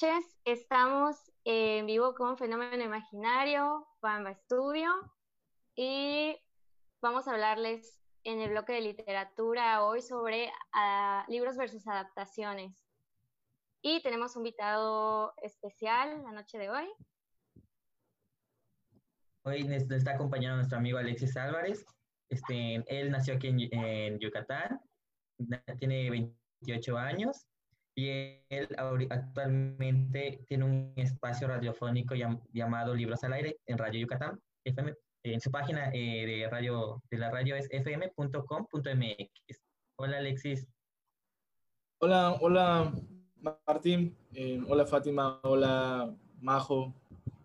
[0.00, 0.24] noches.
[0.44, 4.90] Estamos en vivo con Fenómeno Imaginario, Pamba Studio,
[5.74, 6.36] y
[7.02, 12.86] vamos a hablarles en el bloque de literatura hoy sobre ah, libros versus adaptaciones.
[13.82, 16.88] Y tenemos un invitado especial la noche de hoy.
[19.42, 21.84] Hoy nos está acompañando nuestro amigo Alexis Álvarez.
[22.28, 24.80] Este, él nació aquí en, Yucatán,
[25.78, 27.49] tiene 28 años
[28.00, 28.68] y él
[29.10, 32.14] actualmente tiene un espacio radiofónico
[32.50, 37.18] llamado Libros al Aire en Radio Yucatán, FM, en su página eh, de radio de
[37.18, 39.62] la radio es fm.com.mx.
[39.96, 40.66] Hola Alexis.
[41.98, 42.90] Hola, hola
[43.66, 46.94] Martín, eh, hola Fátima, hola Majo,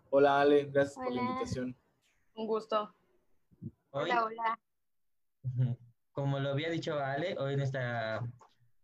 [0.08, 1.76] hola Ale, gracias por la invitación.
[2.34, 2.94] Un gusto.
[3.90, 4.58] hola, hola.
[6.12, 8.22] Como lo había dicho Ale, hoy nuestra,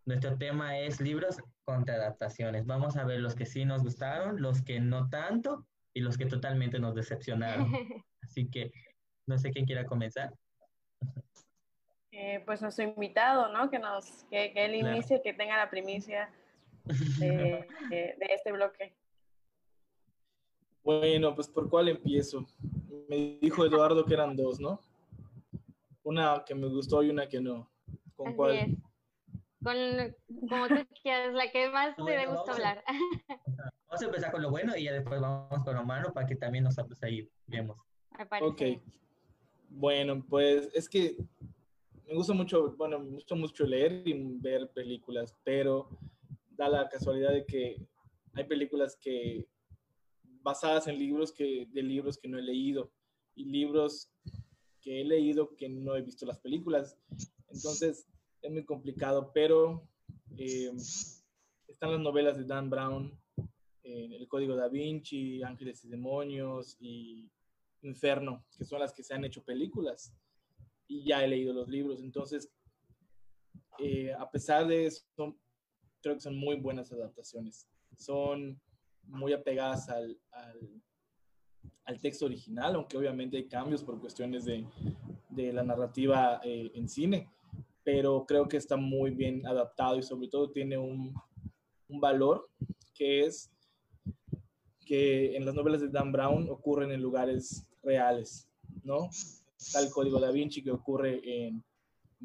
[0.05, 2.67] nuestro tema es libros contra adaptaciones.
[2.67, 6.27] Vamos a ver los que sí nos gustaron, los que no tanto y los que
[6.27, 7.73] totalmente nos decepcionaron.
[8.23, 8.73] Así que
[9.27, 10.33] no sé quién quiera comenzar.
[12.11, 13.71] Eh, pues nuestro invitado, ¿no?
[13.71, 16.31] Que nos, que, que él inicie, que tenga la primicia
[17.19, 17.67] de,
[18.21, 18.95] este bloque.
[20.83, 22.47] Bueno, pues por cuál empiezo.
[23.09, 24.81] Me dijo Eduardo que eran dos, ¿no?
[26.03, 27.71] Una que me gustó y una que no.
[28.17, 28.77] ¿Con cuál?
[29.63, 29.77] Con
[30.49, 32.83] como tú quieras, la que más te dé gusto hablar.
[33.87, 36.37] Vamos a empezar con lo bueno y ya después vamos con lo malo para que
[36.37, 37.79] también nos pues, ahí vemos.
[38.41, 38.63] Ok.
[39.69, 41.17] Bueno, pues es que
[42.07, 45.89] me gusta mucho, bueno, me gusta mucho leer y ver películas, pero
[46.51, 47.87] da la casualidad de que
[48.35, 49.47] hay películas que
[50.43, 52.91] basadas en libros que de libros que no he leído
[53.35, 54.11] y libros
[54.81, 56.99] que he leído que no he visto las películas.
[57.49, 58.07] Entonces
[58.43, 59.89] es muy complicado, pero
[60.37, 60.71] eh,
[61.69, 63.17] están las novelas de Dan Brown,
[63.85, 67.31] eh, El Código da Vinci, Ángeles y Demonios y
[67.83, 70.13] Inferno, que son las que se han hecho películas.
[70.89, 72.03] Y ya he leído los libros.
[72.03, 72.53] Entonces,
[73.79, 75.05] eh, a pesar de eso,
[76.01, 77.69] creo que son muy buenas adaptaciones.
[77.97, 78.61] Son
[79.05, 80.19] muy apegadas al,
[81.85, 84.67] al, texto original, aunque obviamente hay cambios por cuestiones de,
[85.31, 87.29] de la narrativa en cine,
[87.85, 91.15] pero creo que está muy bien adaptado y sobre todo tiene un,
[91.89, 92.49] un valor
[92.95, 93.51] que es
[94.85, 98.49] que en las novelas de Dan Brown ocurren en lugares reales,
[98.83, 99.09] ¿no?
[99.57, 101.65] Está el Código da Vinci que ocurre en,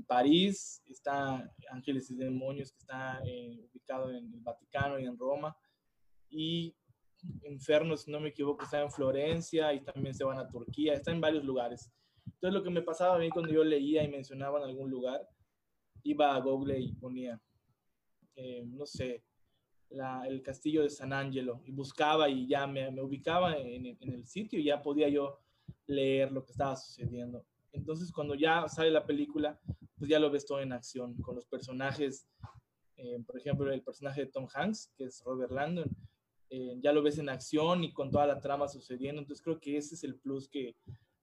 [0.06, 5.58] París, está Ángeles y Demonios que está eh, ubicado en el Vaticano y en Roma,
[6.30, 6.76] y
[7.46, 11.12] Inferno, si no me equivoco, está en Florencia y también se van a Turquía, está
[11.12, 11.92] en varios lugares.
[12.26, 15.28] Entonces lo que me pasaba a mí cuando yo leía y mencionaba en algún lugar,
[16.04, 17.40] iba a Google y ponía,
[18.36, 19.24] eh, no sé,
[19.90, 24.60] el castillo de San Angelo y buscaba y ya me, ubicaba en, en, el sitio
[24.60, 25.40] y ya podía yo
[25.86, 27.46] leer lo que estaba sucediendo.
[27.72, 29.60] Entonces cuando ya sale la película,
[29.98, 32.28] pues ya lo ves todo en acción, con los personajes,
[32.98, 35.90] eh, por ejemplo, el personaje de Tom Hanks, que es Robert Landon,
[36.50, 39.22] eh, ya lo ves en acción y con toda la trama sucediendo.
[39.22, 40.76] Entonces creo que ese es el plus que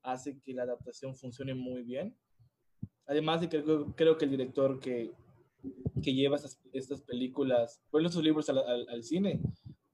[0.02, 2.16] hace que la adaptación funcione muy bien.
[3.06, 3.62] Además de que
[3.94, 5.12] creo, que el director que,
[6.02, 9.40] que lleva estas, estas películas, bueno, estos libros al, al, cine,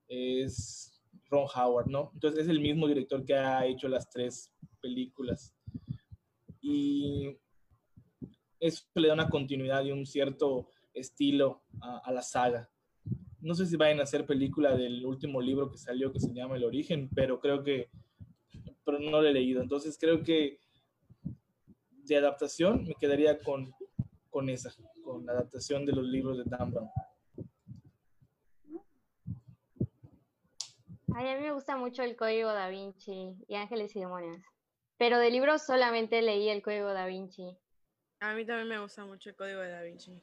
[0.06, 2.10] es Ron Howard, ¿no?
[2.14, 5.54] Entonces es el mismo director que ha hecho las tres películas.
[6.60, 7.36] Y
[8.60, 12.70] eso le da una continuidad y un cierto estilo a, a, la saga.
[13.40, 16.56] No sé si vayan a hacer película del último libro que salió que se llama
[16.56, 17.90] El Origen, pero creo que,
[18.84, 19.62] pero no lo he leído.
[19.62, 20.58] Entonces creo que
[22.14, 23.74] de adaptación me quedaría con,
[24.30, 24.70] con esa
[25.04, 26.90] con la adaptación de los libros de Dan Brown.
[31.12, 34.42] a mí me gusta mucho el Código da Vinci y Ángeles y Demonios.
[34.96, 37.58] Pero de libros solamente leí el Código da Vinci.
[38.20, 40.22] A mí también me gusta mucho el Código de da Vinci.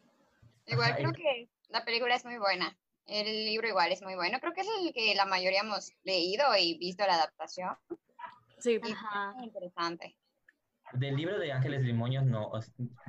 [0.66, 2.78] Igual creo que la película es muy buena.
[3.06, 4.40] El libro igual es muy bueno.
[4.40, 7.78] Creo que es el que la mayoría hemos leído y visto la adaptación.
[8.60, 9.36] Sí, Ajá.
[9.44, 10.16] interesante.
[10.94, 12.51] Del libro de Ángeles Demonios, no.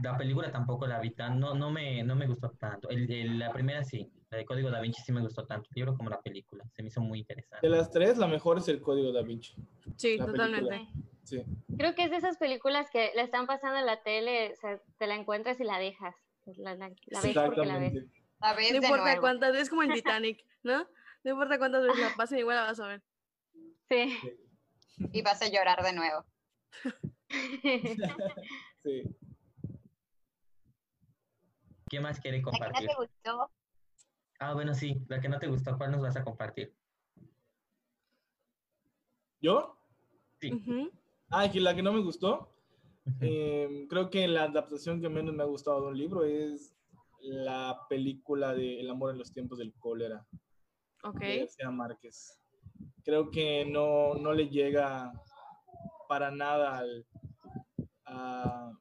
[0.03, 2.89] La película tampoco la vi tan, no, no, me, no me gustó tanto.
[2.91, 5.97] El, la primera sí, la de Código Da Vinci sí me gustó tanto, el libro
[5.97, 6.65] como la película.
[6.75, 7.67] Se me hizo muy interesante.
[7.67, 9.55] De las tres, la mejor es el Código Da Vinci.
[9.97, 10.89] Sí, totalmente.
[11.23, 11.45] Sí.
[11.77, 14.81] Creo que es de esas películas que la están pasando en la tele, o sea,
[14.99, 16.15] te la encuentras y la dejas.
[16.57, 17.95] La, la, la ves porque la ves.
[18.41, 19.21] La ves no importa nuevo.
[19.21, 20.87] cuántas veces, como en Titanic, ¿no?
[21.25, 23.03] No importa cuántas veces la pasen, igual la vas a ver.
[23.89, 24.19] Sí.
[25.13, 26.25] Y vas a llorar de nuevo.
[28.85, 29.03] sí.
[31.89, 32.89] ¿Qué más quiere ¿A quién no compartir?
[32.89, 33.51] te gustó?
[34.41, 36.75] Ah, bueno, sí, la que no te gustó, ¿cuál nos vas a compartir?
[39.41, 39.77] ¿Yo?
[40.41, 40.53] Sí.
[41.31, 42.55] Ah, que la que no me gustó.
[43.21, 46.75] eh, creo que la adaptación que menos me ha gustado de un libro es
[47.21, 50.27] la película de El amor en los tiempos del cólera
[51.03, 51.21] Ok.
[51.21, 52.39] de García Márquez.
[53.03, 55.13] Creo que no, no le llega
[56.09, 57.07] para nada al,
[58.07, 58.73] a-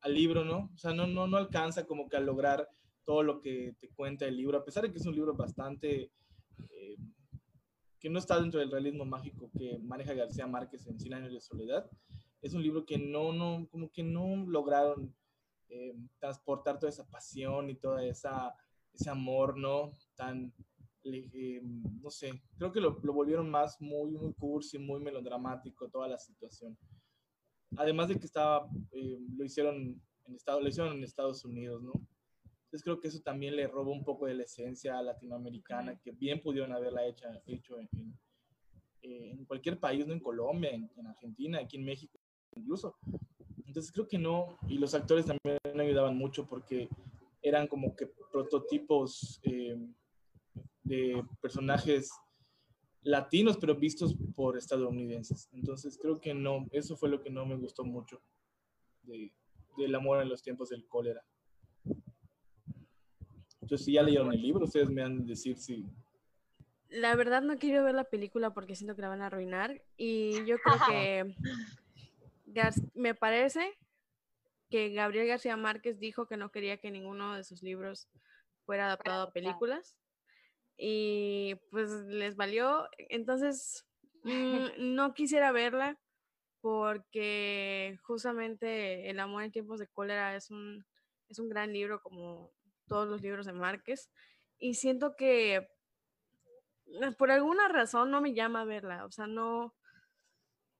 [0.00, 0.70] al libro, ¿no?
[0.74, 2.68] O sea, no, no, no alcanza como que a lograr
[3.04, 6.10] todo lo que te cuenta el libro, a pesar de que es un libro bastante...
[6.70, 6.96] eh,
[7.98, 11.40] que no está dentro del realismo mágico que maneja García Márquez en Cien años de
[11.40, 11.90] soledad.
[12.40, 15.12] Es un libro que no, no, como que no lograron
[15.68, 18.54] eh, transportar toda esa pasión y toda esa
[18.92, 19.90] ese amor, ¿no?
[20.14, 20.52] Tan,
[21.14, 21.60] eh,
[22.02, 26.18] no sé, creo que lo, lo volvieron más muy, muy cursi, muy melodramático toda la
[26.18, 26.76] situación.
[27.76, 31.92] Además de que estaba, eh, lo hicieron en Estados, lo hicieron en Estados Unidos, ¿no?
[32.64, 36.40] Entonces creo que eso también le robó un poco de la esencia latinoamericana que bien
[36.40, 38.18] pudieron haberla hecha, hecho en, en,
[39.02, 42.18] eh, en cualquier país, no en Colombia, en, en Argentina, aquí en México
[42.56, 42.96] incluso.
[43.66, 46.88] Entonces creo que no, y los actores también no ayudaban mucho porque
[47.42, 49.76] eran como que prototipos eh,
[50.86, 52.10] de personajes
[53.02, 55.48] latinos, pero vistos por estadounidenses.
[55.52, 58.20] Entonces creo que no, eso fue lo que no me gustó mucho
[59.02, 59.32] de,
[59.76, 61.24] del amor en los tiempos del cólera.
[63.60, 65.84] Entonces, si ya leyeron el libro, ustedes me han de decir si...
[66.88, 70.44] La verdad no quiero ver la película porque siento que la van a arruinar y
[70.44, 71.34] yo creo que
[72.46, 73.76] Gar- me parece
[74.70, 78.08] que Gabriel García Márquez dijo que no quería que ninguno de sus libros
[78.64, 79.98] fuera adaptado a películas
[80.76, 82.88] y pues les valió.
[83.08, 83.86] Entonces
[84.24, 85.98] mm, no quisiera verla
[86.60, 90.84] porque justamente El amor en tiempos de cólera es un,
[91.28, 92.50] es un gran libro como
[92.88, 94.10] todos los libros de Márquez
[94.58, 99.74] y siento que eh, por alguna razón no me llama a verla, o sea, no,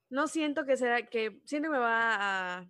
[0.08, 2.14] no siento que sea, que siento que me va
[2.58, 2.69] a,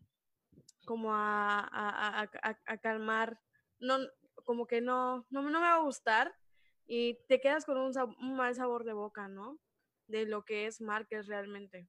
[0.84, 2.28] como a- a-
[2.66, 3.38] a calmar,
[3.78, 3.98] no,
[4.44, 6.34] como que no, no, no me va a gustar
[6.86, 7.92] y te quedas con un,
[8.36, 9.58] mal sabor de boca, ¿no?
[10.06, 11.88] De lo que es Márquez realmente.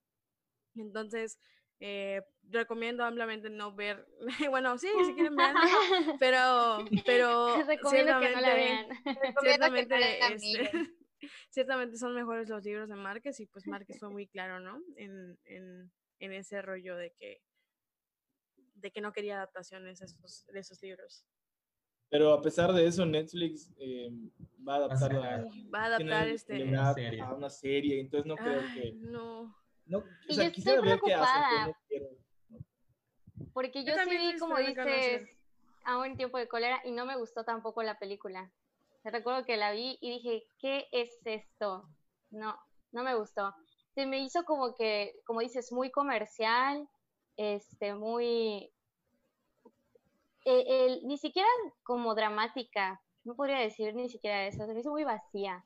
[0.76, 1.40] Entonces,
[1.80, 4.08] eh, recomiendo ampliamente no ver,
[4.52, 5.62] bueno, sí, si quieren verla,
[6.20, 10.94] pero, pero Recomiendo que no la ciertamente- vean.
[11.20, 14.60] Que ciertamente, este, son mejores los libros de Márquez y pues Márquez fue muy claro,
[14.60, 14.80] ¿no?
[14.98, 17.42] En, en, en ese rollo de que
[18.76, 21.26] de que no quería adaptaciones esos, de esos libros.
[22.10, 24.10] Pero a pesar de eso, Netflix eh,
[24.68, 25.46] va a adaptar la...
[25.74, 26.64] Va a adaptar este...
[26.64, 27.22] una serie.
[27.22, 28.94] a una serie, entonces no creo Ay, que...
[28.94, 29.56] no.
[29.86, 31.68] No, o Y sea, yo estoy ver qué preocupada.
[31.68, 32.08] no quiero.
[33.54, 35.30] Porque Yo yo, sí vi, como dices,
[35.86, 38.52] a un tiempo de cólera y no me gustó tampoco la película.
[39.04, 41.90] Recuerdo que la vi y dije, ¿qué es esto?
[42.30, 42.60] No,
[42.92, 43.56] no me gustó.
[43.96, 46.88] Se me hizo como que, como dices, muy comercial,
[47.38, 48.70] este, muy...
[50.46, 51.48] eh, el- ni siquiera
[51.84, 55.66] como dramática, no podría decir ni siquiera eso, se me hizo muy vacía.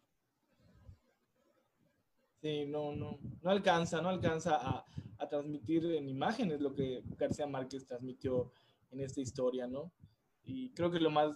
[2.41, 4.83] Sí, no, no, no alcanza, no alcanza a,
[5.19, 8.51] a transmitir en imágenes lo que García Márquez transmitió
[8.89, 9.91] en esta historia, ¿no?
[10.43, 11.35] Y creo que lo más,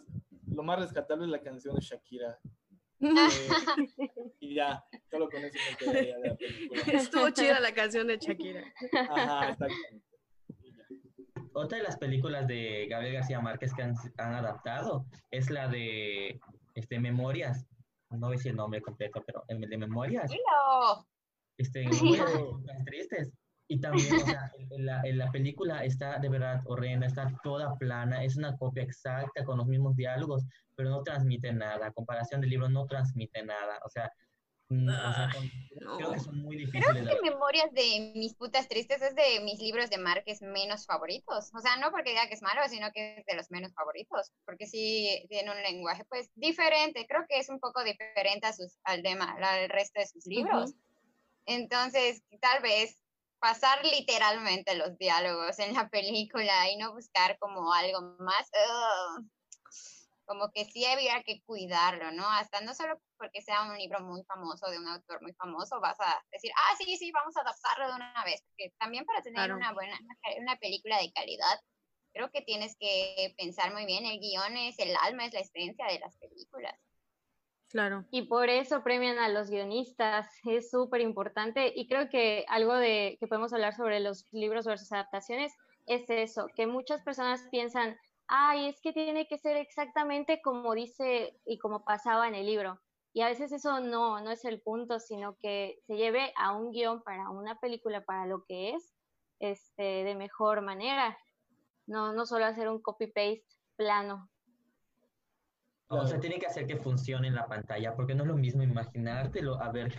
[0.52, 2.40] lo más rescatable es la canción de Shakira.
[3.02, 3.50] Eh,
[4.40, 6.82] y ya, solo con eso me quedaría de la película.
[6.94, 8.64] Estuvo chida la canción de Shakira.
[9.10, 10.15] Ajá, exactamente.
[11.56, 16.38] Otra de las películas de Gabriel García Márquez que han, han adaptado es la de
[16.74, 17.66] este, Memorias.
[18.10, 20.30] No sé si el nombre completo, pero el de Memorias.
[20.30, 21.08] Dilo.
[21.58, 23.32] Este, épocas tristes.
[23.68, 27.78] Y también, o sea, en la, en la película está de verdad horrenda, está toda
[27.78, 30.46] plana, es una copia exacta con los mismos diálogos,
[30.76, 31.88] pero no transmite nada.
[31.88, 33.80] A comparación del libro, no transmite nada.
[33.86, 34.12] O sea,
[34.70, 35.50] mm, o sea, con-
[36.00, 36.94] creo que son muy difíciles.
[36.96, 41.52] de- que Memorias de mis putas tristes es de mis libros de Márquez menos favoritos.
[41.54, 44.32] O sea, no porque diga que es malo, sino que es de los menos favoritos.
[44.46, 47.06] Porque sí tiene un lenguaje, pues, diferente.
[47.08, 50.74] Creo que es un poco diferente a sus, al, tema, al resto de sus libros.
[51.46, 52.98] Entonces, tal vez
[53.40, 59.26] pasar literalmente los diálogos en la película y no buscar como algo más, ugh,
[60.26, 62.28] como que sí había que cuidarlo, ¿no?
[62.30, 66.00] Hasta no solo porque sea un libro muy famoso de un autor muy famoso, vas
[66.00, 69.36] a decir, ah, sí, sí, vamos a adaptarlo de una vez, porque también para tener
[69.36, 69.56] Claro.
[69.56, 69.98] una buena,
[70.40, 71.60] una, película de calidad,
[72.14, 75.86] creo que tienes que pensar muy bien, el guion es el alma, es la esencia
[75.88, 76.76] de las películas.
[77.70, 78.06] Claro.
[78.10, 81.74] Y por eso premian a los guionistas, es súper importante.
[81.76, 85.52] Y creo que algo de que podemos hablar sobre los libros versus adaptaciones
[85.86, 91.40] es eso, que muchas personas piensan, ay, es que tiene que ser exactamente como dice
[91.46, 92.80] y como pasaba en el libro.
[93.14, 96.72] Y a veces eso no, no es el punto, sino que se lleve a un
[96.72, 98.94] guion para una película, para lo que es,
[99.40, 101.18] este, de mejor manera.
[101.88, 103.46] No, no solo hacer un copy-paste
[103.78, 104.30] plano.
[105.88, 108.64] O sea, tiene que hacer que funcione en la pantalla, porque no es lo mismo
[108.64, 109.94] imaginártelo a ver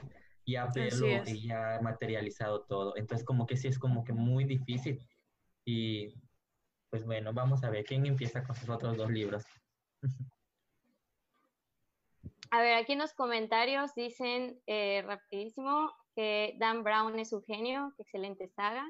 [0.46, 2.96] ya verlo y ya materializado todo.
[2.96, 5.00] Entonces, como que sí es como que muy difícil.
[5.64, 6.14] Y
[6.96, 9.44] pues bueno, vamos a ver quién empieza con sus otros dos libros.
[12.50, 17.92] A ver, aquí en los comentarios dicen eh, rapidísimo que Dan Brown es un genio,
[17.96, 18.88] que excelente saga.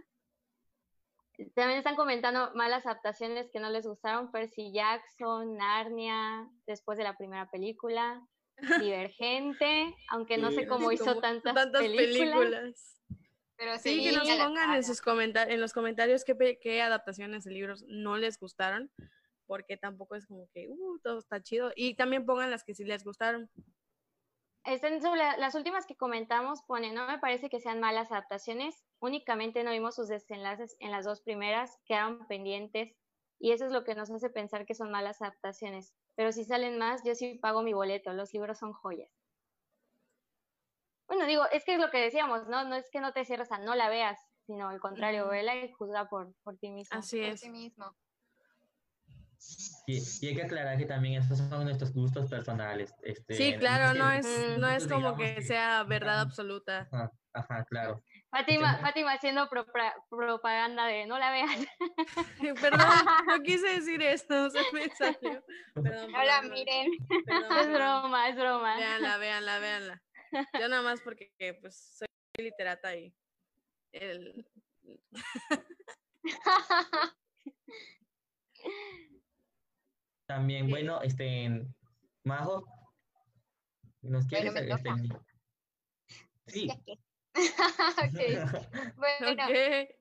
[1.54, 7.16] También están comentando malas adaptaciones que no les gustaron, Percy Jackson, Narnia, después de la
[7.16, 8.22] primera película,
[8.88, 13.02] Divergente, aunque no sé cómo hizo tantas, películas.
[13.56, 17.84] Pero sí, que nos pongan en, sus en los comentarios qué, qué adaptaciones de libros
[17.88, 18.90] no les gustaron,
[19.46, 21.72] porque tampoco es como que, uh, todo está chido.
[21.74, 23.50] Y también pongan las que sí les gustaron.
[25.38, 29.94] las últimas que comentamos ponen, no me parece que sean malas adaptaciones, únicamente no vimos
[29.94, 32.94] sus desenlaces en las dos primeras, quedaron pendientes
[33.38, 35.94] y eso es lo que nos hace pensar que son malas adaptaciones.
[36.14, 39.10] Pero si salen más, yo sí pago mi boleto, los libros son joyas.
[41.08, 42.64] Bueno, digo, es que es lo que decíamos, ¿no?
[42.64, 45.72] No es que no te cierres a no la veas, sino al contrario, vela y
[45.72, 46.98] juzga por, por ti mismo.
[46.98, 47.40] Así es.
[47.40, 47.96] Por ti mismo.
[49.86, 52.92] Y, y, hay que aclarar que también estos son nuestros gustos personales.
[53.02, 54.26] Este, sí, claro, no es,
[54.58, 56.88] no es como que, sea verdad absoluta.
[57.32, 58.02] Ajá, claro.
[58.30, 59.48] Fátima, Fátima haciendo
[60.10, 61.50] propaganda de no la veas.
[62.60, 62.80] perdón,
[63.28, 65.44] no quise decir esto, se me salió.
[65.74, 66.92] Perdón, Hola, miren.
[67.60, 68.76] es broma, es broma.
[68.76, 70.02] Véanla, véanla, véanla.
[70.58, 73.14] Yo nada más porque pues soy literata y
[73.92, 74.46] el...
[80.26, 81.64] También, bueno, este,
[82.24, 82.66] Majo,
[84.02, 84.54] ¿nos quieres?
[84.56, 84.90] este,
[86.46, 86.68] sí.
[88.96, 89.96] Bueno, eh,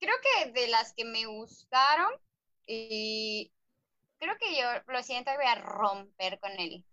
[0.00, 2.12] creo que de las que me gustaron,
[2.66, 3.52] y
[4.18, 6.84] creo que yo lo siento, voy a romper con el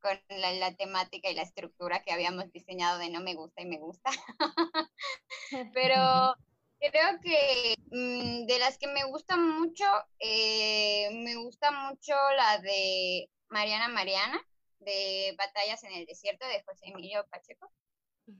[0.00, 3.78] con la, temática y la estructura que habíamos diseñado de no me gusta y me
[3.78, 4.10] gusta.
[5.74, 5.94] Pero
[6.80, 9.84] creo que mm, de las que me gustan mucho,
[10.18, 14.40] eh, me gusta mucho la de Mariana Mariana,
[14.80, 17.70] de Batallas en el Desierto, de José Emilio Pacheco.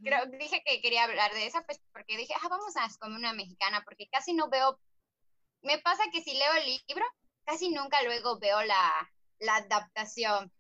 [0.03, 3.33] Creo, dije que quería hablar de esa, pues porque dije, ah, vamos a como una
[3.33, 4.79] mexicana, porque casi no veo,
[5.63, 7.05] me pasa que si leo el libro,
[7.45, 10.53] casi nunca luego veo la, la adaptación,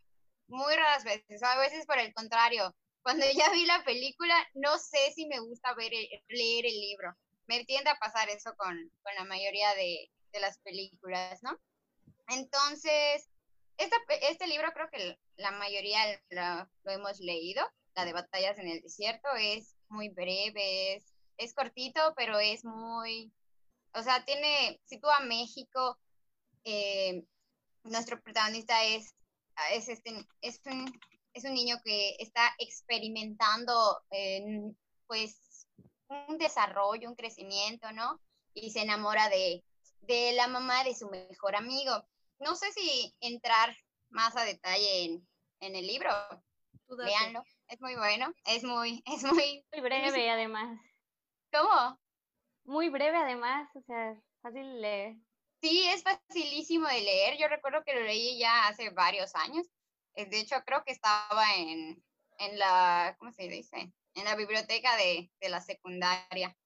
[0.49, 5.13] muy raras veces, a veces por el contrario, cuando ya vi la película, no sé
[5.15, 5.93] si me gusta ver
[6.29, 7.15] leer el libro,
[7.47, 11.59] me tiende a pasar eso con, con la mayoría de, de, las películas, ¿no?
[12.29, 13.29] Entonces,
[13.79, 17.65] esta, este libro creo que la mayoría lo, lo hemos leído,
[17.95, 21.03] la de batallas en el desierto, es muy breve,
[21.37, 23.33] es, cortito, pero es muy,
[23.95, 25.99] o sea, tiene, sitúa México,
[26.65, 27.25] eh,
[27.85, 29.15] nuestro protagonista es,
[29.73, 31.01] es, este, es, un,
[31.33, 34.01] es un niño que está experimentando,
[35.07, 35.67] pues,
[36.29, 38.21] un desarrollo, un crecimiento, ¿no?
[38.55, 39.65] Y se enamora de,
[40.03, 42.05] de la mamá de su mejor amigo.
[42.39, 43.77] No sé si entrar
[44.11, 45.29] más a detalle en,
[45.61, 46.11] en el libro.
[46.89, 49.65] Veanlo es muy bueno, es muy, es muy...
[49.73, 50.79] Muy breve además.
[51.53, 51.99] ¿Cómo?
[52.65, 55.17] Muy breve además, o sea, fácil leer.
[55.61, 57.37] Sí, es facilísimo de leer.
[57.39, 59.67] Yo recuerdo que lo leí ya hace varios años.
[60.15, 62.03] Eh, de hecho, creo que estaba en,
[62.39, 63.93] en la, ¿cómo se dice?
[64.15, 66.57] En la biblioteca de, de la secundaria.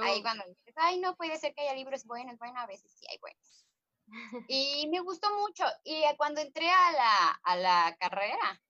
[0.00, 2.38] Ahí cuando dices, ay, no puede ser que haya libros buenos.
[2.38, 3.66] Bueno, a veces sí hay buenos.
[4.48, 5.64] y me gustó mucho.
[5.84, 8.62] Y cuando entré a la, a la carrera,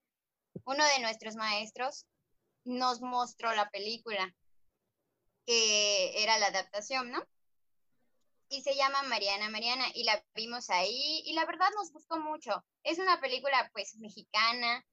[0.64, 2.07] uno de nuestros maestros
[2.64, 4.35] nos mostró la película,
[5.47, 7.23] que era la adaptación, ¿no?
[8.52, 12.62] Y se llama Mariana Mariana y la vimos ahí y la verdad nos gustó mucho.
[12.82, 14.85] Es una película pues mexicana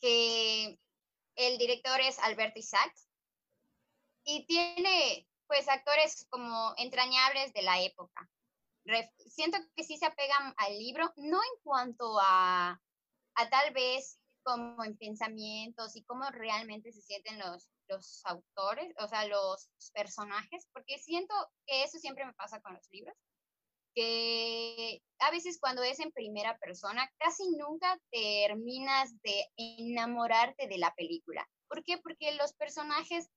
[0.00, 0.78] que
[1.34, 3.06] el director es Alberto Isaacs
[4.24, 8.30] y tiene pues actores como entrañables de la época.
[9.28, 12.80] siento que sí se apegan al libro, no en cuanto a,
[13.34, 19.08] a tal vez como en pensamientos y cómo realmente se sienten los, los autores, o
[19.08, 21.34] sea, los personajes, porque siento
[21.66, 23.16] que eso siempre me pasa con los libros,
[23.92, 30.94] que a veces cuando es en primera persona, casi nunca terminas de enamorarte de la
[30.94, 31.44] película.
[31.68, 31.98] ¿Por qué?
[31.98, 33.28] Porque los personajes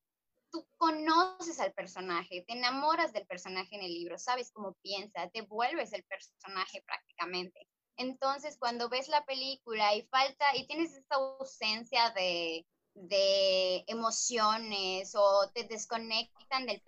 [0.51, 5.41] tú conoces al personaje, te enamoras del personaje en el libro, sabes cómo piensa, te
[5.41, 7.67] vuelves el personaje prácticamente.
[7.99, 15.49] Entonces, cuando ves la película y falta, y tienes esta ausencia de, de emociones o
[15.53, 16.81] te desconectan del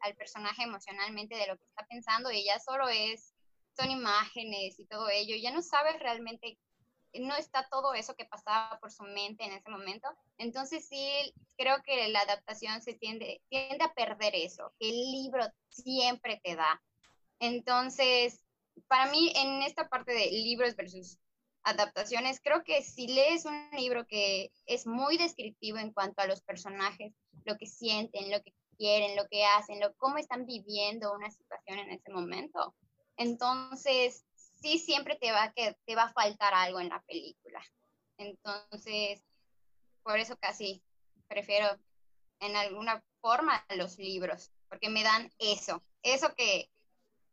[0.00, 3.34] al personaje emocionalmente de lo que está pensando y ya solo es,
[3.76, 6.56] son imágenes y todo ello, ya no sabes realmente
[7.14, 10.08] no está todo eso que pasaba por su mente en ese momento.
[10.38, 15.44] Entonces sí, creo que la adaptación se tiende, tiende a perder eso, que el libro
[15.70, 16.80] siempre te da.
[17.40, 18.40] Entonces,
[18.88, 21.18] para mí, en esta parte de libros versus
[21.62, 26.40] adaptaciones, creo que si lees un libro que es muy descriptivo en cuanto a los
[26.42, 27.12] personajes,
[27.44, 31.78] lo que sienten, lo que quieren, lo que hacen, lo, cómo están viviendo una situación
[31.78, 32.74] en ese momento,
[33.16, 34.24] entonces
[34.62, 37.62] sí siempre te va, que, te va a faltar algo en la película.
[38.16, 39.22] Entonces,
[40.02, 40.82] por eso casi
[41.28, 41.78] prefiero
[42.40, 46.70] en alguna forma los libros, porque me dan eso, eso que,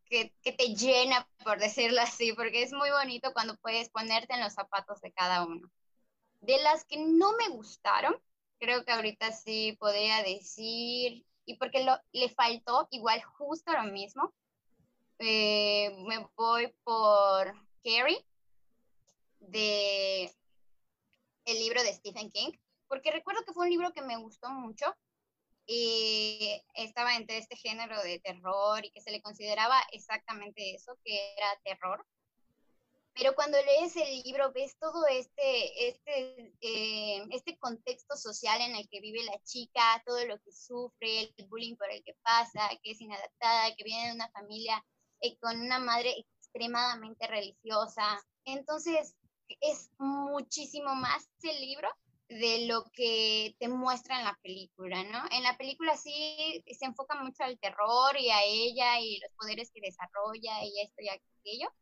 [0.10, 4.54] que, te llena, por decirlo así, porque es muy bonito cuando puedes ponerte en los
[4.54, 5.70] zapatos de cada uno.
[6.42, 8.16] De las que no me gustaron,
[8.60, 14.34] creo que ahorita sí podría decir, y porque lo, le faltó igual justo lo mismo,
[15.20, 18.26] eh, me voy por Carrie,
[19.40, 20.32] de
[21.46, 22.52] el libro de Stephen King,
[22.88, 24.94] porque recuerdo que fue un libro que me gustó mucho
[25.68, 31.34] y estaba entre este género de terror y que se le consideraba exactamente eso, que
[31.36, 32.06] era terror.
[33.13, 38.88] Pero cuando lees el libro ves todo este, este, eh, este contexto social en el
[38.89, 42.91] que vive la chica, todo lo que sufre, el bullying por el que pasa, que
[42.91, 44.86] es inadaptada, que viene de una familia
[45.20, 48.24] eh, con una madre extremadamente religiosa.
[48.46, 49.15] Entonces,
[49.62, 51.89] es muchísimo más el libro
[52.30, 55.24] de lo que te muestra en la película, ¿no?
[55.32, 59.72] En la película sí se enfoca mucho al terror y a ella y los poderes
[59.72, 61.74] que desarrolla y esto y aquello,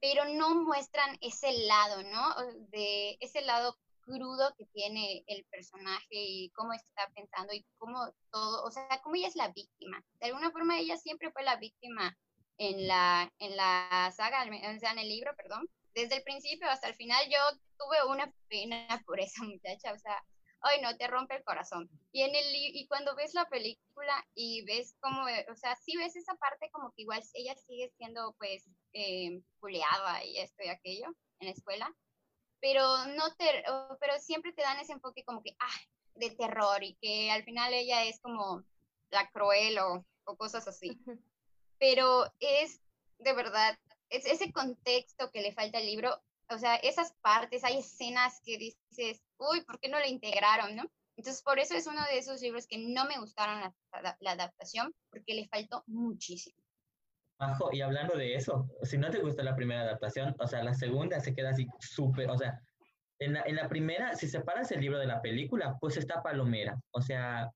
[0.00, 2.34] pero no muestran ese lado, ¿no?
[2.70, 8.64] De ese lado crudo que tiene el personaje y cómo está pensando y cómo todo,
[8.64, 10.02] o sea, cómo ella es la víctima.
[10.20, 12.16] De alguna forma ella siempre fue la víctima
[12.56, 16.88] en la, en la saga, o sea, en el libro, perdón, desde el principio hasta
[16.88, 17.38] el final yo
[17.78, 20.24] tuve una pena por esa muchacha, o sea,
[20.60, 21.88] ay no, te rompe el corazón.
[22.12, 26.16] Y, en el, y cuando ves la película y ves como, o sea, sí ves
[26.16, 29.40] esa parte como que igual ella sigue siendo pues eh,
[30.24, 31.06] y esto y aquello
[31.40, 31.94] en la escuela,
[32.60, 33.64] pero no te,
[34.00, 35.80] pero siempre te dan ese enfoque como que, ah,
[36.14, 38.64] de terror y que al final ella es como
[39.10, 41.00] la cruel o, o cosas así
[41.78, 42.80] pero es
[43.18, 43.76] de verdad,
[44.10, 48.58] es ese contexto que le falta al libro, o sea, esas partes, hay escenas que
[48.58, 50.84] dices, uy, ¿por qué no la integraron, no?
[51.16, 54.94] Entonces, por eso es uno de esos libros que no me gustaron la, la adaptación,
[55.10, 56.62] porque le faltó muchísimo.
[57.38, 60.74] Bajo, y hablando de eso, si no te gustó la primera adaptación, o sea, la
[60.74, 62.60] segunda se queda así súper, o sea,
[63.20, 66.80] en la, en la, primera, si separas el libro de la película, pues está palomera,
[66.92, 67.50] o sea,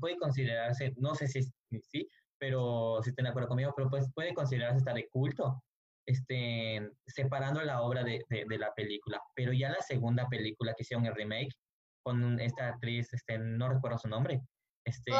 [0.00, 1.42] puede considerarse, no sé si
[1.82, 5.62] sí, pero si estén de acuerdo conmigo, pero pues puede considerarse hasta de culto,
[6.06, 9.20] este, separando la obra de, de, la película.
[9.34, 11.54] Pero ya la segunda película que hicieron el remake
[12.02, 14.40] con esta actriz, este, no recuerdo su nombre.
[14.84, 15.12] Este,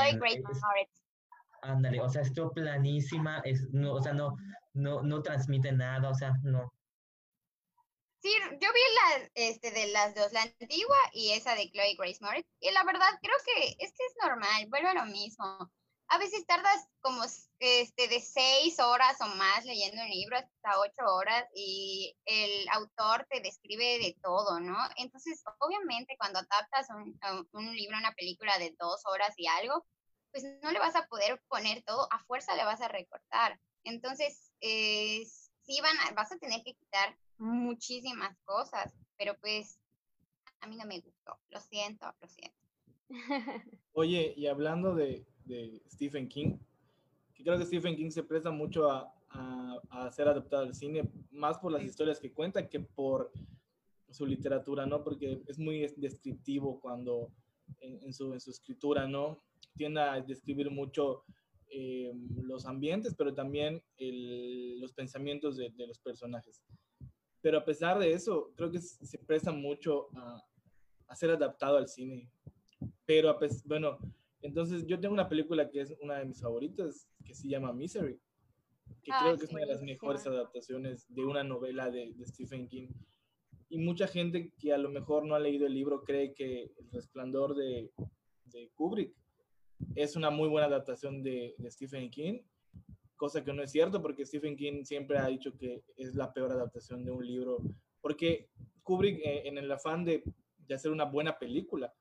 [1.62, 4.36] ándale, o sea, estuvo planísima, es, no, o sea, no,
[4.74, 6.72] no, no transmite nada, o sea, no.
[8.22, 12.18] Sí, yo vi la este, de las dos, la antigua y esa de Chloe Grace
[12.20, 15.70] Moritz, y la verdad creo que es que es normal, vuelve a lo mismo
[16.10, 21.14] a veces tardas como este, de seis horas o más leyendo un libro, hasta ocho
[21.14, 24.76] horas, y el autor te describe de todo, ¿no?
[24.96, 27.18] Entonces, obviamente, cuando adaptas un,
[27.52, 29.86] un libro a una película de dos horas y algo,
[30.32, 33.60] pues no le vas a poder poner todo, a fuerza le vas a recortar.
[33.84, 35.24] Entonces, eh,
[35.62, 39.78] sí van vas a tener que quitar muchísimas cosas, pero pues
[40.60, 42.58] a mí no me gustó, lo siento, lo siento.
[43.92, 46.56] Oye, y hablando de, de Stephen King,
[47.34, 49.12] que creo que Stephen King se presta mucho a,
[49.90, 53.32] a, ser adaptado al cine, más por las historias que cuenta que por
[54.10, 55.04] su literatura, ¿no?
[55.04, 57.32] Porque es muy descriptivo cuando
[57.80, 59.38] en, su, en su, escritura, ¿no?
[59.76, 61.24] Tiende a describir mucho
[61.70, 66.62] eh, los ambientes, pero también los pensamientos de, los personajes.
[67.40, 70.42] Pero a pesar de eso, creo que se presta mucho a,
[71.06, 72.28] a ser adaptado al cine.
[73.06, 73.98] Pero, a bueno,
[74.42, 78.18] entonces, yo tengo una película que es una de mis favoritas, que se llama Misery,
[79.02, 82.88] que creo que es una de las mejores adaptaciones de una novela de, Stephen King.
[83.68, 86.90] Y mucha gente que a lo mejor no ha leído el libro cree que El
[86.90, 87.90] Resplandor de,
[88.46, 89.14] de Kubrick
[89.94, 92.40] es una muy buena adaptación de, de Stephen King,
[93.16, 96.50] cosa que no es cierto porque Stephen King siempre ha dicho que es la peor
[96.52, 97.58] adaptación de un libro,
[98.00, 98.48] porque
[98.82, 100.24] Kubrick eh, en el afán de,
[100.66, 101.92] de, hacer una buena película,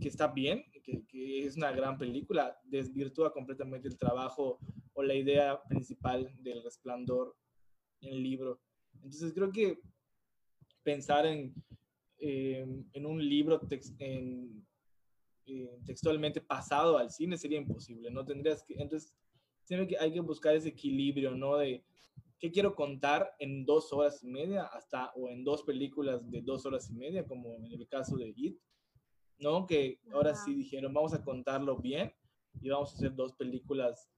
[0.00, 4.60] que está bien, que, que, es una gran película, desvirtúa completamente el trabajo
[4.94, 7.36] o la idea principal del resplandor
[8.00, 8.60] en el libro.
[8.94, 9.80] Entonces creo que
[10.82, 11.52] pensar en,
[12.18, 13.60] eh, en un libro
[13.98, 14.64] en,
[15.46, 18.24] eh, textualmente pasado al cine sería imposible, ¿no?
[18.24, 19.12] Tendrías que, entonces,
[19.64, 21.56] siempre que hay que buscar ese equilibrio, ¿no?
[21.56, 21.84] De
[22.38, 26.64] qué quiero contar en dos horas y media, hasta, o en dos películas de dos
[26.66, 28.58] horas y media, como en el caso de It,
[29.38, 29.66] ¿no?
[29.66, 32.14] Que ahora sí dijeron, vamos a contarlo bien
[32.60, 34.10] y vamos a hacer dos películas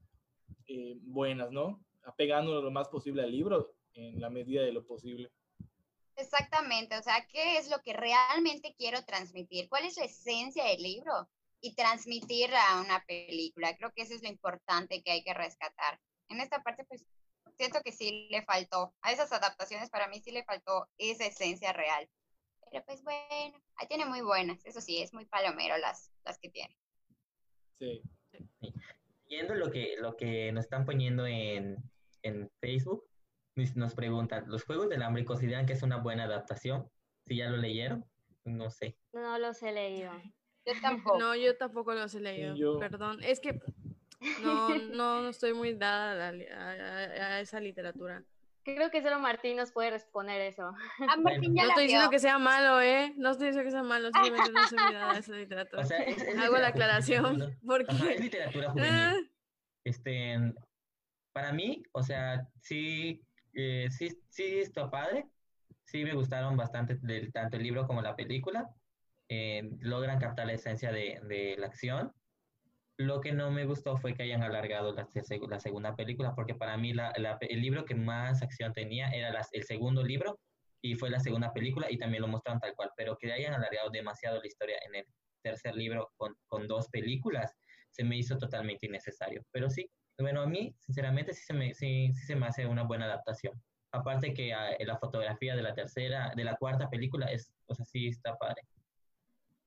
[0.66, 1.84] eh, buenas, ¿no?
[2.04, 5.30] Apegándonos lo más posible al libro en la medida de lo posible.
[6.16, 9.68] Exactamente, o sea, ¿qué es lo que realmente quiero transmitir?
[9.68, 11.28] ¿Cuál es la esencia del libro?
[11.60, 13.76] Y transmitir a una película.
[13.76, 16.00] Creo que eso es lo importante que hay que rescatar.
[16.28, 17.04] En esta parte, pues,
[17.56, 18.94] siento que sí le faltó.
[19.02, 22.08] A esas adaptaciones para mí sí le faltó esa esencia real.
[22.70, 24.64] Pero pues bueno, ahí tiene muy buenas.
[24.64, 26.76] Eso sí, es muy palomero las, las que tiene.
[27.78, 28.02] Sí.
[29.28, 31.76] Viendo lo que, lo que nos están poniendo en,
[32.22, 33.08] en Facebook,
[33.74, 36.88] nos preguntan, ¿los Juegos del Hambre consideran que es una buena adaptación?
[37.24, 38.04] Si ya lo leyeron,
[38.44, 38.96] no sé.
[39.12, 40.12] No los he leído.
[40.64, 41.18] Yo tampoco.
[41.18, 42.54] No, yo tampoco los he leído.
[42.54, 42.78] Yo...
[42.78, 43.60] Perdón, es que
[44.42, 48.24] no, no estoy muy dada a, a, a, esa literatura.
[48.74, 50.74] Creo que solo Martín nos puede responder eso.
[51.08, 53.14] Ah, Martín ya no estoy diciendo que sea malo, ¿eh?
[53.16, 55.82] No estoy diciendo que sea malo, simplemente no soy muy dada a esa literatura.
[55.82, 57.58] O sea, es, es Hago la aclaración.
[57.66, 57.90] Porque...
[57.90, 59.30] Ajá, es literatura juvenil.
[59.84, 60.36] Este,
[61.32, 63.22] para mí, o sea, sí,
[63.54, 65.26] eh, sí, sí está padre.
[65.84, 68.68] Sí me gustaron bastante del, tanto el libro como la película.
[69.30, 72.12] Eh, logran captar la esencia de, de, la acción.
[72.98, 75.06] Lo que no me gustó fue que hayan alargado la,
[75.60, 80.40] segunda película, porque para mí el libro que más acción tenía era el segundo libro
[80.82, 83.90] y fue la segunda película y también lo mostraron tal cual, pero que hayan alargado
[83.90, 85.06] demasiado la historia en el
[85.42, 87.54] tercer libro con, dos películas
[87.90, 89.44] se me hizo totalmente innecesario.
[89.52, 93.04] Pero sí, bueno, a mí, sinceramente, sí se me, sí, se me hace una buena
[93.04, 93.54] adaptación.
[93.92, 97.84] Aparte que uh, la fotografía de la tercera, de la cuarta película, es, o sea,
[97.84, 98.62] sí está padre.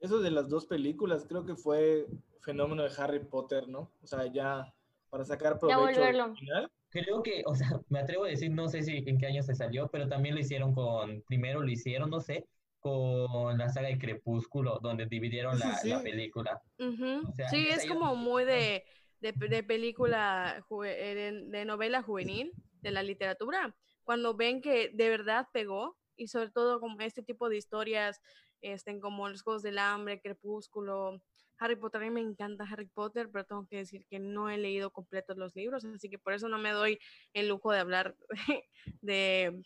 [0.02, 2.08] Eso de las dos películas creo que fue
[2.42, 3.92] fenómeno de Harry Potter, ¿no?
[4.02, 4.74] O sea, ya
[5.10, 6.72] para sacar provecho al final.
[6.90, 9.56] Creo que, o sea, me atrevo a decir, no sé si en qué año se
[9.56, 12.48] salió, pero también lo hicieron con, primero lo hicieron, no sé,
[12.80, 16.62] con la saga de Crepúsculo, donde dividieron la, Sí, la película.
[16.80, 17.30] Uh -huh.
[17.30, 18.84] O sea, sí, es como muy de,
[19.22, 23.76] de, de película, eh, de, de novela juvenil, de la literatura.
[24.04, 28.20] Cuando ven que de verdad pegó, y sobre todo como este tipo de historias,
[28.62, 31.22] este, como Los Juegos del Hambre, Crepúsculo,
[31.60, 34.58] Harry Potter, a mí me encanta Harry Potter, pero tengo que decir que no he
[34.58, 36.98] leído completos los libros, así que por eso no me doy
[37.34, 38.16] el lujo de hablar
[39.02, 39.62] de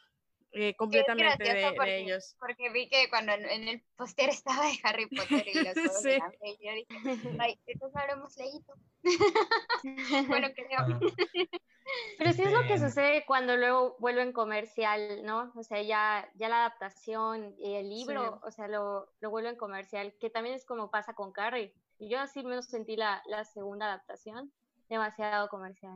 [0.58, 2.36] eh, completamente de, ellos.
[2.39, 6.01] Porque vi que cuando en, en el póster estaba de Harry Potter y los Juegos
[6.01, 6.10] Sí.
[6.10, 6.86] del Hambre, y yo dije,
[7.39, 10.27] ay, estos no lo hemos leído.
[10.27, 10.99] bueno, creo.
[12.17, 15.52] Pero sí es lo que sucede cuando luego vuelven comercial, ¿no?
[15.56, 20.13] O sea, ya, ya la adaptación y el libro, o sea, lo, lo vuelven comercial,
[20.19, 21.74] que también es como pasa con Carrie.
[22.00, 24.52] Y yo así menos sentí la, la segunda adaptación,
[24.89, 25.95] demasiado comercial.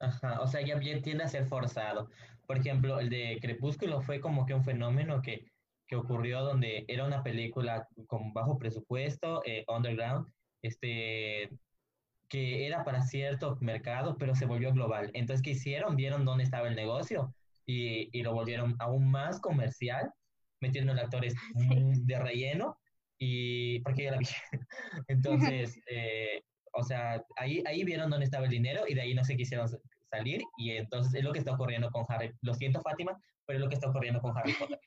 [0.00, 2.10] Ajá, o sea, ya bien tiende a ser forzado.
[2.46, 5.50] Por ejemplo, el de Crepúsculo fue como que un fenómeno que,
[5.86, 10.28] que ocurrió donde era una película con bajo presupuesto, eh, underground,
[10.62, 11.50] este,
[12.28, 15.10] que era para cierto mercado, pero se volvió global.
[15.14, 15.96] Entonces, ¿qué hicieron?
[15.96, 17.34] Vieron dónde estaba el negocio
[17.66, 20.10] y, y lo volvieron aún más comercial,
[20.60, 22.78] metiendo actores mm, de relleno
[23.18, 24.26] y porque ya la vi.
[25.08, 29.24] Entonces, eh, o sea, ahí, ahí vieron dónde estaba el dinero y de ahí no
[29.24, 29.78] se quisieron sa-
[30.10, 32.32] salir y entonces es lo que está ocurriendo con Harry.
[32.42, 34.78] Lo siento, Fátima, pero es lo que está ocurriendo con Harry Potter.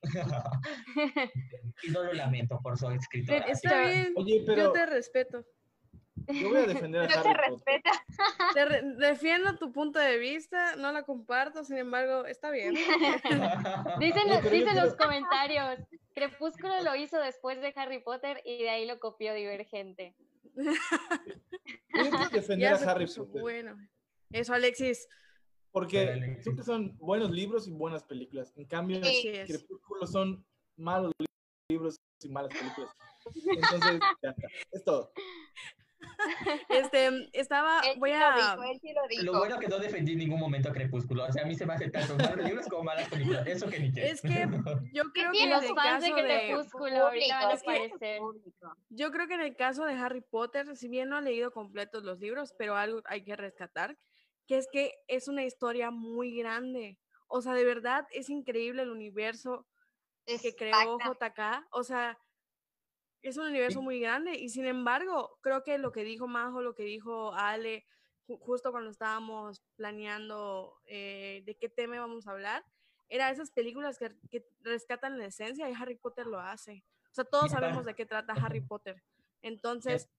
[1.84, 3.46] y no lo lamento por su escritora.
[3.46, 5.44] Está bien, Oye, yo pero te respeto.
[6.34, 7.82] Yo voy a defender a No Harry Potter.
[7.82, 7.92] respeta.
[8.54, 12.74] Te re- defiendo tu punto de vista, no la comparto, sin embargo, está bien.
[14.00, 15.80] Dicen, yo dicen los comentarios,
[16.14, 20.16] Crepúsculo lo hizo después de Harry Potter y de ahí lo copió Divergente.
[20.56, 20.64] Yo
[22.10, 23.42] quiero defender a Harry puso Potter.
[23.42, 23.78] bueno.
[24.32, 25.08] Eso, Alexis.
[25.72, 26.42] Porque Órale.
[26.44, 28.52] siempre son buenos libros y buenas películas.
[28.58, 29.48] En cambio, es.
[29.48, 30.46] Crepúsculo son
[30.78, 31.26] malos li-
[31.70, 32.92] libros y malas películas.
[33.36, 34.48] Entonces, ya está.
[34.72, 35.12] Es todo.
[36.70, 38.36] Este, estaba, Él sí voy lo a...
[38.36, 39.24] dijo, él sí lo dijo.
[39.24, 41.26] Lo bueno que no defendí en ningún momento a Crepúsculo.
[41.26, 43.48] O sea, a mí se me hace tanto malos libros como malas películas.
[43.48, 44.10] Eso que ni qué.
[44.10, 44.30] Es que
[44.94, 46.22] yo creo que en los el fans caso de...
[46.22, 48.20] Crepúsculo ahorita es que-.
[48.90, 52.04] Yo creo que en el caso de Harry Potter, si bien no he leído completos
[52.04, 53.98] los libros, pero algo hay que rescatar,
[54.48, 56.98] que es que es una historia muy grande.
[57.28, 59.68] O sea, de verdad es increíble el universo
[60.26, 61.68] que creó JK.
[61.72, 62.18] O sea,
[63.22, 63.84] es un universo Sí.
[63.86, 67.86] muy grande y sin embargo, creo que lo que dijo Majo, lo que dijo Ale,
[68.28, 72.64] ju- justo cuando estábamos planeando eh, de qué tema vamos a hablar,
[73.10, 76.84] era esas películas que, que rescatan la esencia y Harry Potter lo hace.
[77.12, 79.02] O sea, todos sabemos de qué trata Harry Potter.
[79.42, 80.10] Entonces,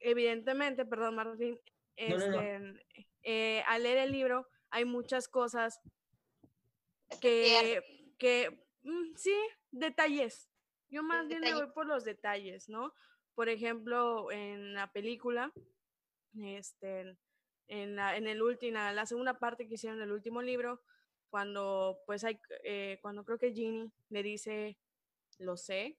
[0.00, 1.60] evidentemente, perdón, Martín,
[1.98, 2.40] No, no, no.
[2.40, 2.84] este,
[3.22, 5.80] eh, al leer el libro hay muchas cosas
[7.20, 7.82] que,
[8.18, 9.34] que mm, sí,
[9.70, 10.48] detalles.
[10.90, 12.94] Yo más bien me voy por los detalles, ¿no?
[13.34, 15.52] Por ejemplo, en la película,
[16.40, 17.16] este,
[17.68, 20.80] en la, en el último, la segunda parte que hicieron del último libro,
[21.30, 24.78] cuando pues hay, eh, cuando creo que Ginny le dice,
[25.38, 25.98] lo sé,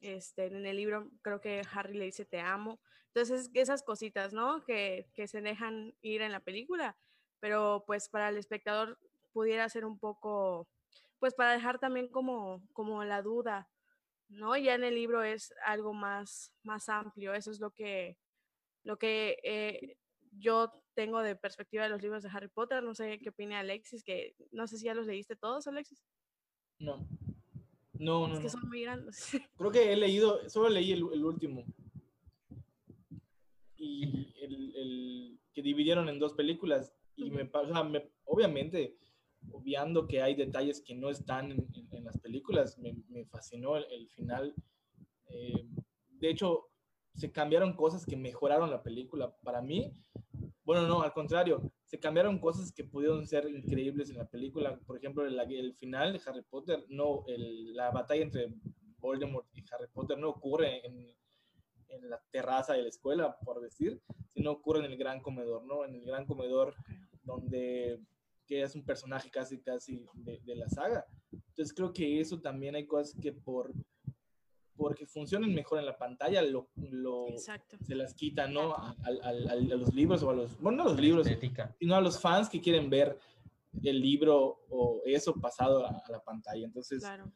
[0.00, 2.78] este, en el libro creo que Harry le dice te amo.
[3.06, 4.64] Entonces, esas cositas, ¿no?
[4.64, 6.96] Que, que se dejan ir en la película,
[7.40, 8.98] pero pues para el espectador
[9.32, 10.68] pudiera ser un poco,
[11.20, 13.68] pues para dejar también como, como la duda,
[14.34, 14.56] ¿no?
[14.56, 18.18] Ya en el libro es algo más, más amplio, eso es lo que,
[18.82, 19.96] lo que eh,
[20.32, 24.04] yo tengo de perspectiva de los libros de Harry Potter, no sé qué opina Alexis,
[24.04, 26.04] que no sé si ya los leíste todos, Alexis,
[26.78, 27.06] No.
[27.96, 28.50] No, no, es que no.
[28.50, 29.30] son muy grandes.
[29.56, 31.64] Creo que he leído, solo leí el, el último.
[33.76, 36.92] Y el, el que dividieron en dos películas.
[37.16, 38.96] Y me pasa, me, obviamente,
[39.52, 43.76] obviando que hay detalles que no están en, en- en las películas, me, me fascinó
[43.76, 44.54] el, el final.
[45.28, 45.66] Eh,
[46.08, 46.68] de hecho,
[47.14, 49.34] se cambiaron cosas que mejoraron la película.
[49.42, 49.92] Para mí,
[50.64, 54.78] bueno, no, al contrario, se cambiaron cosas que pudieron ser increíbles en la película.
[54.86, 58.52] Por ejemplo, el, el final de Harry Potter, no, el- la batalla entre
[58.98, 61.14] Voldemort y Harry Potter no ocurre en,
[61.88, 65.84] en la terraza de la escuela, por decir, sino ocurre en el gran comedor, ¿no?
[65.84, 66.74] En el gran comedor
[67.22, 68.00] donde
[68.46, 71.04] que es un personaje casi, casi de, de la saga.
[71.32, 73.72] Entonces creo que eso también hay cosas que por
[74.76, 78.74] porque funcionen mejor en la pantalla lo, lo se las quitan, ¿no?
[78.74, 81.72] A, al- al- a los libros o a los, bueno, no a los libros, Estética.
[81.78, 83.16] sino a los fans que quieren ver
[83.84, 86.66] el libro o eso pasado a, a la pantalla.
[86.66, 87.30] Entonces, Claro.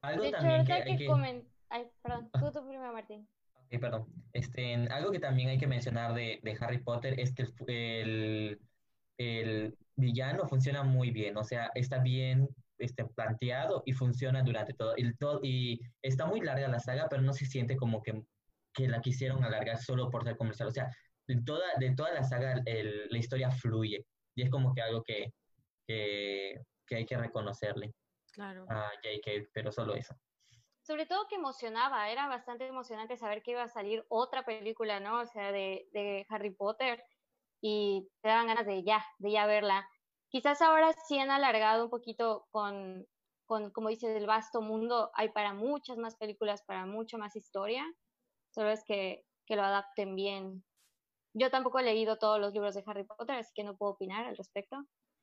[0.00, 1.06] Algo De hecho, ahorita que, que...
[1.06, 1.48] comen...
[1.68, 3.28] Ay, perdón, tú, tú primero, Martín.
[3.54, 4.06] Ok, perdón.
[4.32, 8.60] Este, algo que también hay que mencionar de, de Harry Potter es que el, el,
[9.18, 14.94] el villano funciona muy bien, o sea, está bien este, planteado y funciona durante todo.
[14.96, 18.22] el to- y está muy larga la saga, pero no se siente como que,
[18.72, 20.68] que la quisieron alargar solo por ser comercial.
[20.68, 20.90] O sea,
[21.26, 25.02] de toda, de toda la saga el- la historia fluye y es como que algo
[25.02, 25.34] que,
[25.86, 27.92] que, que hay que reconocerle
[28.32, 28.66] Claro.
[28.68, 30.14] a J.K., pero solo eso.
[30.82, 35.20] Sobre todo que emocionaba, era bastante emocionante saber que iba a salir otra película, ¿no?
[35.20, 37.02] O sea, de, de Harry Potter
[37.60, 39.88] y te daban ganas de ya, de ya verla.
[40.28, 43.06] Quizás ahora sí han alargado un poquito con,
[43.46, 45.10] con como dices, el vasto mundo.
[45.14, 47.84] Hay para muchas más películas, para mucho más historia.
[48.50, 50.64] Solo es que, que lo adapten bien.
[51.34, 54.24] Yo tampoco he leído todos los libros de Harry Potter, así que no puedo opinar
[54.24, 54.76] al respecto.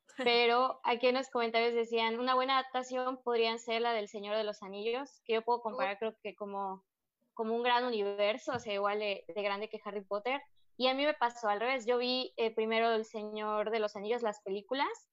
[0.18, 4.44] Pero aquí en los comentarios decían, una buena adaptación podrían ser la del Señor de
[4.44, 6.86] los Anillos, que yo puedo comparar creo que como,
[7.34, 10.42] como un gran universo, o sea, igual de, de grande que Harry Potter.
[10.78, 13.96] Y a mí me pasó al revés, yo vi eh, primero El Señor de los
[13.96, 15.10] Anillos, las películas,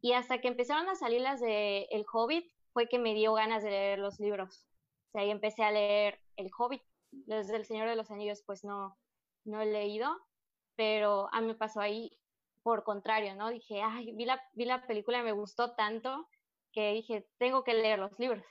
[0.00, 3.62] y hasta que empezaron a salir las de El Hobbit, fue que me dio ganas
[3.62, 4.66] de leer los libros.
[5.08, 6.82] O sea, ahí empecé a leer El Hobbit,
[7.26, 8.98] los del Señor de los Anillos, pues no,
[9.44, 10.10] no he leído,
[10.76, 12.18] pero a mí me pasó ahí
[12.62, 13.50] por contrario, ¿no?
[13.50, 16.28] Dije, ay, vi la, vi la película me gustó tanto
[16.72, 18.44] que dije, tengo que leer los libros.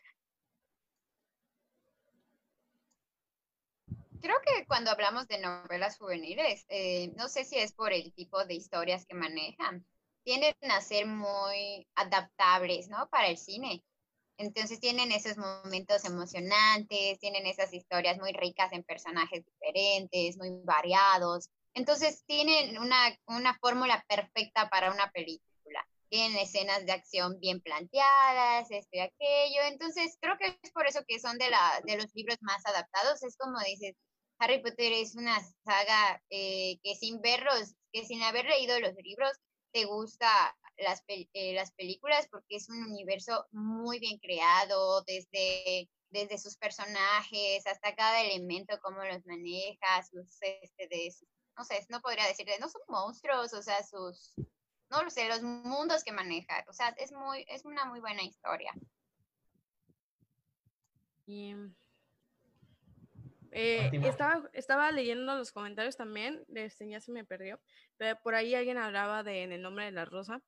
[4.24, 8.46] Creo que cuando hablamos de novelas juveniles, eh, no sé si es por el tipo
[8.46, 9.86] de historias que manejan,
[10.24, 13.10] tienden a ser muy adaptables, ¿no?
[13.10, 13.84] Para el cine.
[14.38, 21.50] Entonces tienen esos momentos emocionantes, tienen esas historias muy ricas en personajes diferentes, muy variados.
[21.74, 25.86] Entonces tienen una, una fórmula perfecta para una película.
[26.08, 29.64] Tienen escenas de acción bien planteadas, esto y aquello.
[29.66, 33.22] Entonces creo que es por eso que son de, la, de los libros más adaptados.
[33.24, 33.98] Es como dices,
[34.44, 39.32] Harry Potter es una saga eh, que sin verlos, que sin haber leído los libros,
[39.72, 46.38] te gusta las, eh, las películas porque es un universo muy bien creado, desde desde
[46.38, 51.12] sus personajes hasta cada elemento, cómo los maneja, sus, este, de,
[51.58, 54.34] no sé, no podría decirle, no son monstruos, o sea, sus,
[54.90, 58.22] no lo sé, los mundos que maneja, o sea, es muy, es una muy buena
[58.22, 58.72] historia.
[61.26, 61.56] Y,
[63.54, 67.60] eh, estaba, estaba leyendo los comentarios también, este, ya se me perdió,
[67.98, 70.42] pero por ahí alguien hablaba de En el nombre de la rosa.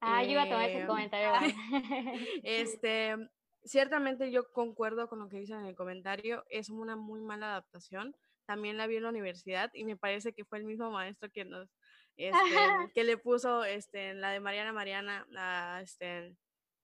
[0.00, 1.32] Ah, yo iba a tomar ese em, comentario.
[2.42, 3.16] este,
[3.64, 8.14] ciertamente yo concuerdo con lo que dicen en el comentario, es una muy mala adaptación.
[8.46, 11.46] También la vi en la universidad y me parece que fue el mismo maestro que
[11.46, 11.70] nos,
[12.16, 12.34] este,
[12.94, 16.36] que le puso este, la de Mariana Mariana a, este,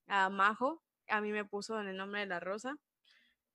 [0.06, 2.76] a Majo, a mí me puso en el nombre de la rosa.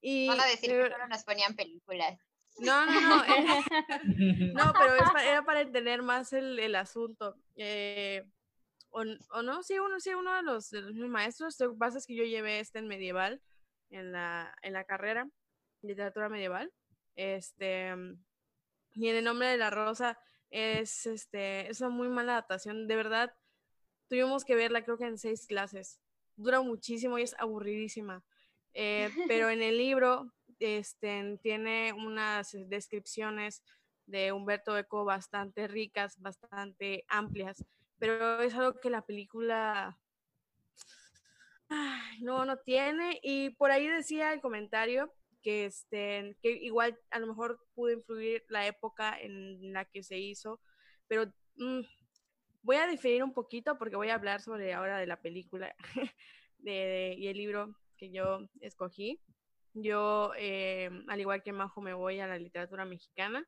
[0.08, 2.20] Y, Van a decir que solo nos ponían películas.
[2.60, 3.24] No, no, no.
[4.54, 7.36] no, pero era para entender más el, el asunto.
[7.56, 8.24] Eh,
[8.92, 11.60] o, no, sí, uno, sí, uno de los, de los maestros.
[11.60, 13.42] Lo que pasa es que yo llevé este en medieval,
[13.90, 15.28] en la, en la carrera,
[15.82, 16.72] literatura medieval.
[17.16, 17.96] Este,
[18.94, 20.20] y en el nombre de la rosa
[20.52, 22.88] es, este, es una muy mala adaptación.
[22.88, 23.34] De verdad,
[24.08, 26.00] tuvimos que verla creo que en seis clases.
[26.36, 28.24] Dura muchísimo y es aburridísima.
[28.76, 33.64] Eh, pero en el libro este, tiene unas descripciones
[34.06, 37.66] de Humberto Eco bastante ricas, bastante amplias
[38.00, 39.98] pero es algo que la película
[42.22, 43.20] no, no tiene.
[43.24, 48.44] Y por ahí decía el comentario que, este, que igual a lo mejor pudo influir
[48.50, 50.60] la época en la que se hizo,
[51.08, 51.82] pero mm,
[52.64, 55.76] voy a diferir un poquito porque voy a hablar sobre ahora de la película
[56.58, 59.20] de, y el libro que yo escogí.
[59.74, 63.46] Yo, eh, al igual que Majo, me voy a la literatura mexicana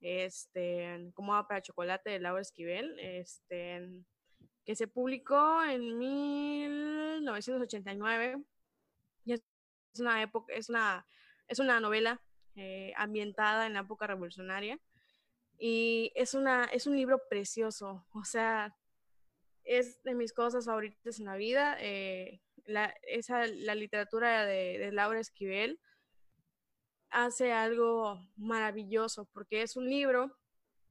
[0.00, 3.88] este, como para chocolate de Laura Esquivel, este,
[4.64, 8.42] que se publicó en 1989.
[9.26, 9.42] es
[9.98, 11.06] una época, es una,
[11.48, 12.22] es una novela
[12.56, 14.78] eh, ambientada en la época revolucionaria
[15.58, 18.76] y es una, es un libro precioso, o sea,
[19.64, 21.76] es de mis cosas favoritas en la vida.
[21.80, 25.80] Eh, la, esa, la literatura de, Laura Esquivel
[27.10, 30.38] hace algo maravilloso porque es un libro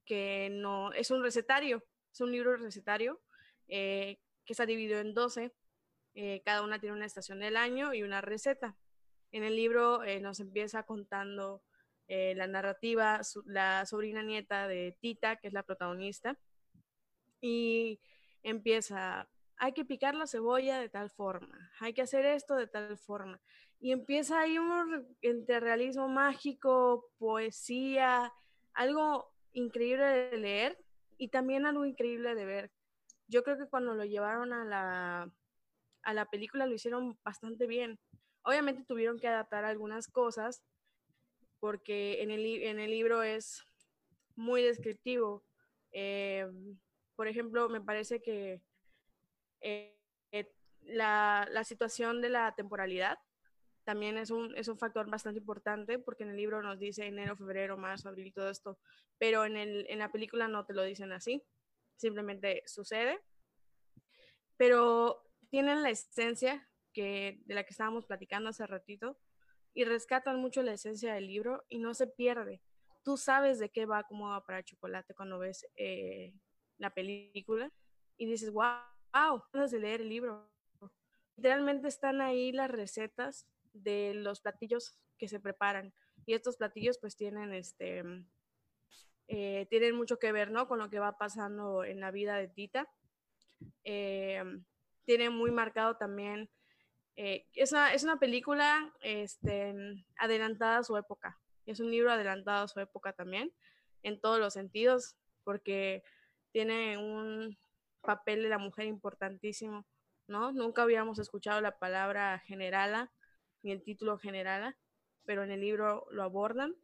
[0.04, 3.20] que no es un recetario, es un libro recetario
[3.68, 5.52] eh, que está dividido en 12.
[6.14, 8.76] Eh, cada una tiene una estación del año y una receta.
[9.32, 11.62] En el libro eh, nos empieza contando
[12.08, 16.36] la narrativa, la sobrina nieta de Tita, que es la protagonista,
[17.40, 18.00] y
[18.42, 19.28] empieza,
[19.60, 23.40] hay que picar la cebolla de tal forma, hay que hacer esto de tal forma
[23.78, 28.32] y empieza ahí un entre realismo mágico, poesía,
[28.74, 30.78] algo increíble de leer
[31.16, 32.72] y también algo increíble de ver.
[33.26, 35.32] Yo creo que cuando lo llevaron a la,
[36.02, 37.98] a la película lo hicieron bastante bien.
[38.42, 40.62] Obviamente tuvieron que adaptar algunas cosas
[41.58, 43.62] porque en el, en el libro es
[44.36, 45.44] muy descriptivo.
[45.92, 46.46] Eh,
[47.16, 48.62] por ejemplo, me parece que
[49.60, 49.98] eh,
[50.32, 53.18] eh, la, la situación de la temporalidad
[53.84, 57.36] también es un, es un factor bastante importante porque en el libro nos dice enero,
[57.36, 58.78] febrero, marzo, abril y todo esto,
[59.18, 61.42] pero en, el, en la película no te lo dicen así,
[61.96, 63.20] simplemente sucede,
[64.56, 69.18] pero tienen la esencia que, de la que estábamos platicando hace ratito
[69.74, 72.62] y rescatan mucho la esencia del libro y no se pierde.
[73.02, 76.34] Tú sabes de qué va, cómo va para chocolate cuando ves eh,
[76.78, 77.72] la película
[78.16, 78.76] y dices, wow,
[79.12, 80.50] wow, de leer el libro.
[81.36, 85.94] Literalmente están ahí las recetas de los platillos que se preparan.
[86.26, 88.04] Y estos platillos pues tienen este...
[89.32, 90.66] Eh, tienen mucho que ver, ¿no?
[90.66, 92.88] Con lo que va pasando en la vida de Tita.
[93.84, 94.42] Eh,
[95.04, 96.50] tiene muy marcado también,
[97.16, 99.74] eh, es, una, es, una, película este,
[100.16, 103.52] adelantada a su época, es un libro adelantado a su época también,
[104.02, 106.02] en todos los sentidos, porque
[106.52, 107.58] tiene un
[108.00, 109.86] papel de la mujer importantísimo,
[110.26, 110.52] ¿no?
[110.52, 113.12] Nunca habíamos escuchado la palabra generala
[113.62, 114.76] ni el título general,
[115.24, 116.74] pero en el libro lo abordan.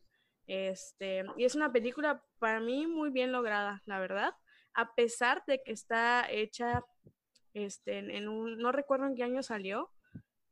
[0.47, 4.35] Este, y es una película para mí muy bien lograda, la verdad,
[4.75, 6.85] a pesar de que está hecha
[7.55, 9.91] este, en un, no recuerdo en qué año salió,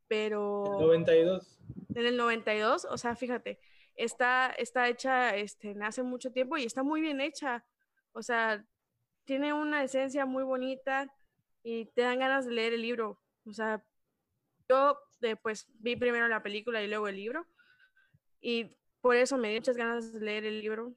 [0.09, 0.65] pero...
[0.81, 1.59] El 92.
[1.95, 3.61] En el 92, o sea, fíjate,
[3.95, 7.65] está, está hecha este, hace mucho tiempo y está muy bien hecha,
[8.13, 8.65] o sea,
[9.25, 11.13] tiene una esencia muy bonita
[11.63, 13.85] y te dan ganas de leer el libro, o sea,
[14.69, 14.99] yo
[15.43, 17.47] pues vi primero la película y luego el libro.
[18.41, 20.95] Y por eso me dio muchas ganas de leer el libro,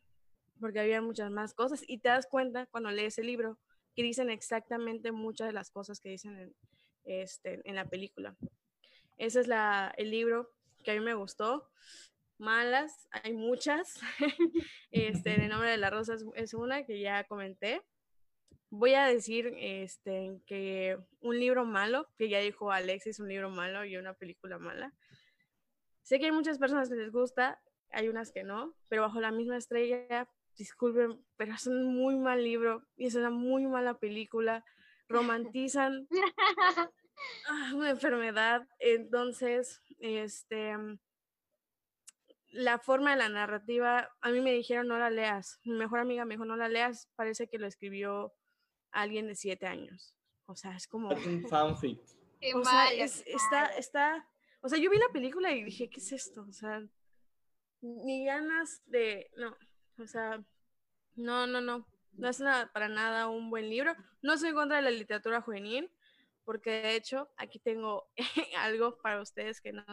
[0.59, 1.83] porque había muchas más cosas.
[1.87, 3.59] Y te das cuenta cuando lees el libro
[3.95, 6.55] que dicen exactamente muchas de las cosas que dicen en,
[7.05, 8.35] este, en la película.
[9.17, 10.51] Ese es la, el libro
[10.83, 11.69] que a mí me gustó.
[12.37, 13.99] Malas, hay muchas.
[14.91, 17.81] este, el nombre de la rosa es, es una que ya comenté.
[18.69, 23.85] Voy a decir este, que un libro malo, que ya dijo Alexis, un libro malo
[23.85, 24.93] y una película mala.
[26.01, 27.61] Sé que hay muchas personas que les gusta,
[27.91, 32.43] hay unas que no, pero bajo la misma estrella, disculpen, pero es un muy mal
[32.43, 34.65] libro y es una muy mala película.
[35.07, 36.07] Romantizan
[37.47, 40.75] ah, una enfermedad, entonces, este,
[42.51, 45.59] la forma de la narrativa, a mí me dijeron no la leas.
[45.63, 48.33] Mi mejor amiga me dijo no la leas, parece que lo escribió
[48.91, 50.15] alguien de siete años.
[50.45, 51.11] O sea, es como...
[51.11, 51.99] Es un fanfic.
[52.55, 54.27] O sea, es- está, está,
[54.61, 56.45] o sea, yo vi la película y dije, ¿qué es esto?
[56.47, 56.85] O sea,
[57.81, 59.55] ni ganas de, no,
[59.99, 60.43] o sea,
[61.15, 63.95] no, no, no, no es nada, para nada un buen libro.
[64.21, 65.91] No soy en contra de la literatura juvenil,
[66.43, 68.09] porque de hecho aquí tengo
[68.57, 69.83] algo para ustedes que no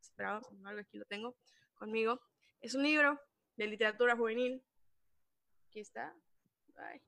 [0.00, 1.36] esperaban, embargo, aquí lo tengo
[1.74, 2.20] conmigo.
[2.60, 3.20] Es un libro
[3.56, 4.62] de literatura juvenil.
[5.68, 6.14] Aquí está.
[6.76, 7.00] Ay.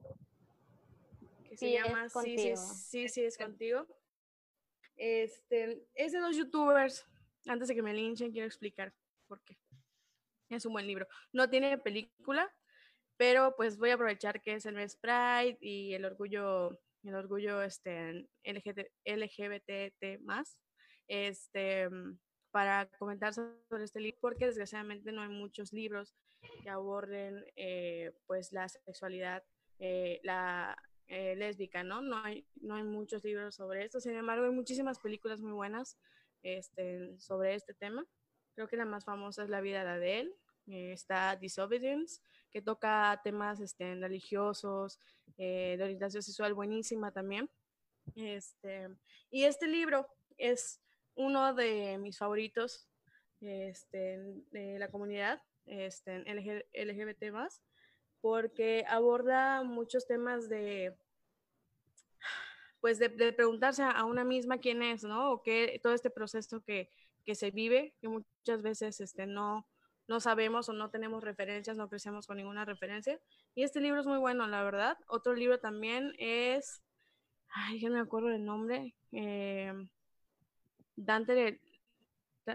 [1.58, 3.84] Se llama Sí, sí, sí, sí, es contigo.
[4.96, 7.04] Este, es de dos youtubers.
[7.46, 8.94] Antes de que me linchen, quiero explicar
[9.26, 9.58] por qué.
[10.50, 11.08] Es un buen libro.
[11.32, 12.48] No tiene película,
[13.16, 17.60] pero pues voy a aprovechar que es el mes Pride y el orgullo, el orgullo
[17.60, 20.60] este, LGBT, LGBT más,
[21.08, 21.88] este,
[22.52, 26.14] para comentar sobre este libro, porque desgraciadamente no hay muchos libros
[26.62, 29.42] que aborden eh, pues la sexualidad,
[29.80, 30.76] eh, la
[31.08, 32.02] eh, lésbica, ¿no?
[32.02, 35.98] No hay, no hay muchos libros sobre esto, sin embargo hay muchísimas películas muy buenas
[36.42, 38.06] este, sobre este tema.
[38.54, 40.34] Creo que la más famosa es La vida de Adele,
[40.66, 44.98] eh, está Disobedience, que toca temas este, religiosos,
[45.36, 47.50] eh, de orientación sexual, buenísima también.
[48.14, 48.88] Este,
[49.30, 50.06] y este libro
[50.36, 50.80] es
[51.14, 52.88] uno de mis favoritos
[53.40, 54.18] este,
[54.50, 57.62] de la comunidad este, LG LGBT más,
[58.20, 60.96] porque aborda muchos temas de,
[62.80, 65.32] pues de, de preguntarse a una misma quién es, ¿no?
[65.32, 66.90] O qué, todo este proceso que,
[67.24, 69.66] que se vive, que muchas veces este, no,
[70.06, 73.20] no sabemos o no tenemos referencias, no crecemos con ninguna referencia.
[73.54, 74.96] Y este libro es muy bueno, la verdad.
[75.08, 76.82] Otro libro también es,
[77.48, 79.72] ay, yo no me acuerdo del nombre, eh,
[80.96, 81.60] Dante, el,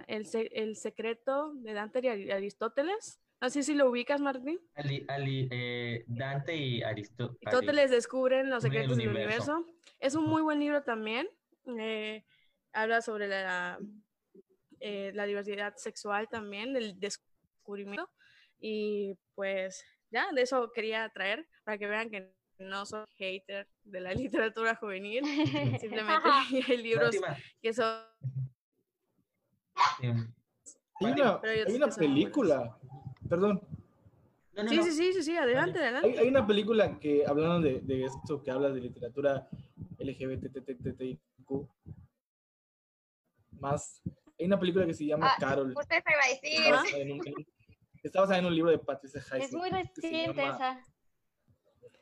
[0.08, 3.20] el, se- el secreto de Dante y Ari- Aristóteles.
[3.44, 4.58] No sé si lo ubicas, Martín.
[4.74, 7.42] Ali- Ali- eh, Dante y Aristóteles.
[7.46, 9.58] Aristóteles descubren los el secretos del universo.
[9.58, 9.78] universo.
[10.00, 11.28] Es un muy buen libro también.
[11.78, 12.24] eh,
[12.72, 13.78] habla sobre la,
[14.80, 18.10] eh, la diversidad sexual también, del descubrimiento.
[18.62, 24.00] Y pues ya, de eso quería traer para que vean que no soy hater de
[24.00, 24.14] la
[24.54, 25.26] literatura juvenil.
[25.82, 26.30] Simplemente
[26.70, 27.14] hay libros
[27.62, 28.06] que son...
[30.02, 30.34] em,
[31.02, 32.80] Hay una, hay una película,
[33.34, 33.62] perdón,
[34.56, 34.84] no, no, Sí, no.
[34.84, 36.20] sí, sí, sí, sí, adelante, hay, adelante.
[36.20, 39.48] hay una película que, hablando de, de esto, que habla de literatura
[39.98, 41.20] LGBTTTIQ,
[43.60, 44.02] más,
[44.40, 45.74] hay una película que se llama Ah, Carol.
[45.76, 46.72] Usted se va a Está decir.
[46.72, 47.48] basada en un, en un-
[48.04, 49.44] está basada en un libro de Patricia Highsmith.
[49.44, 50.80] Es muy reciente llama- esa.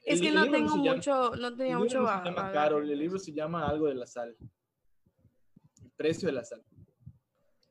[0.04, 2.00] Es el- que el no libro tengo se llama- mucho, no tenía el libro mucho
[2.02, 2.52] no se llama.
[2.52, 4.36] Carol, el libro se llama algo de la sal.
[5.84, 6.62] El precio de la sal.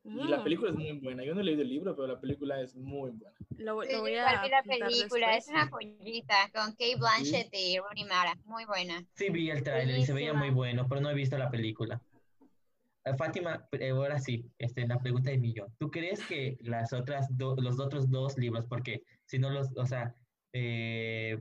[0.05, 1.25] Y la Mm, película es muy buena.
[1.25, 3.35] Yo no he leído el libro, pero la película es muy buena.
[3.59, 5.49] Lo, Sí, lo voy a la película, es después.
[5.49, 9.05] una joyita con Kate Blanchett y Rooney Mara, muy buena.
[9.15, 12.01] Sí, vi el tráiler y se veía muy bueno, pero no he visto la película.
[13.05, 15.75] Eh, Fátima, eh, ahora sí, este, la pregunta de millón.
[15.79, 19.87] ¿Tú crees que las otras do- los otros dos libros, porque si no los, o
[19.87, 20.15] sea,
[20.53, 21.41] eh,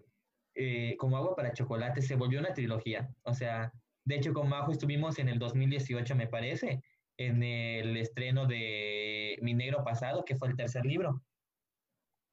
[0.55, 3.13] eh, como agua para chocolate se volvió una trilogía?
[3.23, 3.73] O sea,
[4.05, 6.81] de hecho con Majo estuvimos en el 2018, me parece,
[7.19, 11.21] en el estreno de Mi Negro Pasado, que fue el tercer libro.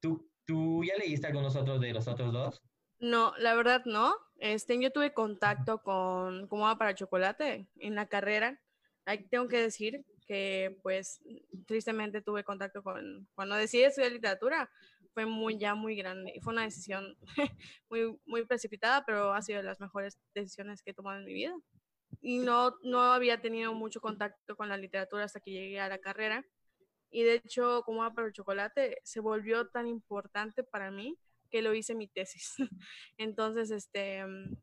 [0.01, 2.63] ¿Tú, tú ya leíste algunos otros de los otros dos?
[2.99, 4.15] No, la verdad no.
[4.37, 8.61] Este, yo tuve contacto con Como va para chocolate en la carrera.
[9.05, 11.21] Ahí tengo que decir que, pues,
[11.65, 14.69] tristemente tuve contacto con, cuando decidí estudiar literatura,
[15.13, 16.39] fue muy, ya muy grande.
[16.41, 17.17] Fue una decisión
[17.89, 21.33] muy, muy precipitada, pero ha sido de las mejores decisiones que he tomado en mi
[21.33, 21.53] vida.
[22.21, 25.97] Y no, no había tenido mucho contacto con la literatura hasta que llegué a la
[25.99, 26.45] carrera.
[27.09, 31.17] Y de hecho, como va para el chocolate, se volvió tan importante para mí
[31.49, 32.55] que lo hice mi tesis.
[33.17, 34.55] Entonces, este, mm,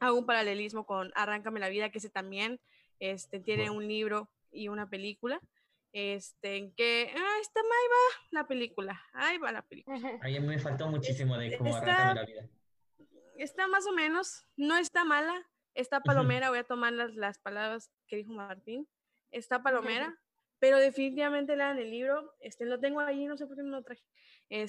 [0.00, 2.60] hago un paralelismo con Arráncame la vida, que ese también
[2.98, 5.40] este, tiene un libro y una película.
[5.94, 10.18] Este, en que, ah, está, ahí va la película, ahí va la película.
[10.22, 12.48] A mí me faltó muchísimo de cómo está- arrancarme la vida.
[13.36, 17.90] Está más o menos, no está mala, está palomera, voy a tomar las, las palabras
[18.06, 18.88] que dijo Martín,
[19.30, 20.18] está palomera,
[20.58, 22.34] pero definitivamente lean el libro.
[22.40, 24.02] Este, lo tengo ahí, no sé por qué no lo traje.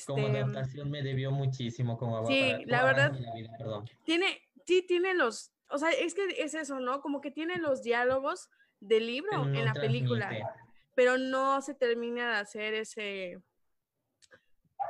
[0.08, 3.51] como Este, adaptación me debió muchísimo como agua Sí, para- la como verdad- la vida,
[3.58, 3.86] perdón.
[4.06, 7.01] tiene, sí tiene los, o sea, es que es eso, ¿no?
[7.01, 8.49] Como que tiene los diálogos
[8.80, 10.60] del libro no en la película, transmite.
[10.95, 13.41] pero no se termina de hacer ese,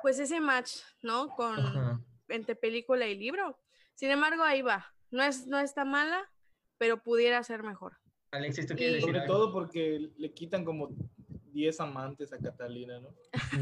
[0.02, 1.30] pues ese match, ¿no?
[1.36, 2.00] Con, Ajá.
[2.28, 3.60] entre película y libro.
[3.96, 4.94] Sin embargo, ahí va.
[5.14, 6.30] No es, no está mala,
[6.80, 7.94] pero pudiera ser mejor.
[8.32, 9.34] Alexis, ¿tú quieres Y- decir Sobre algo?
[9.34, 10.90] todo porque le quitan como
[11.52, 13.10] 10 amantes a Catalina, ¿no?
[13.32, 13.60] Sí,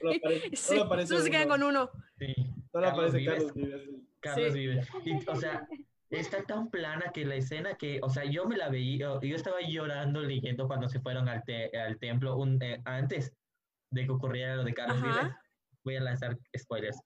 [0.00, 1.90] Solo aparece, sí, solo aparece solo se con uno.
[2.18, 2.34] Sí.
[2.72, 3.34] Solo Carlos aparece Vives.
[3.34, 4.08] Carlos Vives.
[4.20, 4.52] Carlos.
[4.54, 4.88] Vives.
[5.04, 5.68] Y, o sea,
[6.10, 9.58] está tan plana que la escena que, o sea, yo me la veía, yo estaba
[9.60, 13.32] llorando leyendo cuando se fueron al, te- al templo un, eh, antes
[13.92, 15.20] de que ocurriera lo de Carlos Ajá.
[15.22, 15.36] Vives.
[15.84, 16.98] Voy a lanzar spoilers.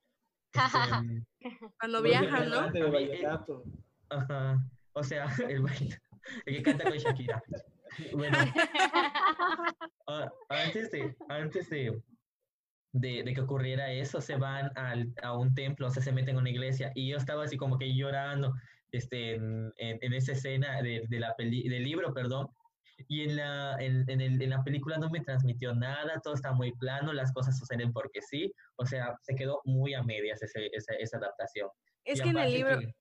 [0.54, 1.26] Este,
[1.80, 2.70] Cuando viajan, ¿no?
[2.70, 3.64] De vallenato.
[4.10, 4.58] ajá.
[4.92, 6.00] O sea, el, baile-
[6.46, 7.42] el que canta con Shakira.
[8.12, 8.38] Bueno,
[10.08, 12.00] ah, antes de, antes de,
[12.92, 16.36] de, de que ocurriera eso, se van al, a un templo, o sea, se meten
[16.36, 18.54] a una iglesia, y yo estaba así como que llorando
[18.92, 22.48] este, en, en, en esa escena de, de la peli, del libro, perdón,
[23.08, 26.52] y en la, en, en, el, en la película no me transmitió nada, todo está
[26.52, 30.68] muy plano, las cosas suceden porque sí, o sea, se quedó muy a medias ese,
[30.72, 31.68] esa, esa adaptación.
[32.04, 32.94] Es Y que en el libro, que-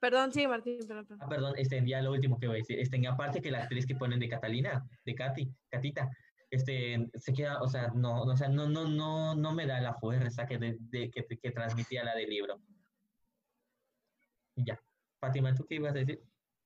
[0.00, 1.18] perdón, sí, Martín, perdón, perdón.
[1.22, 2.78] Ah, perdón, este, ya lo último que voy a decir.
[2.80, 6.10] Este, aparte que la actriz que ponen de Catalina, de Katy, Catita,
[6.50, 9.94] este, se queda, o sea, no, o sea, no, no, no, no me da la
[9.94, 12.60] fuerza que, de, de- que, que transmitía la del libro.
[14.56, 14.80] Y ya.
[15.20, 16.22] Fátima, ¿tú qué ibas a decir?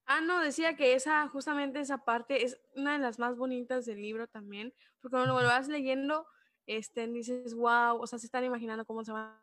[0.07, 4.03] Ah, no, decía que esa, justamente esa parte es una de las más bonitas del
[4.03, 6.27] libro también, porque cuando lo vas leyendo,
[6.67, 9.41] este, dices, wow, o sea, se están imaginando cómo se van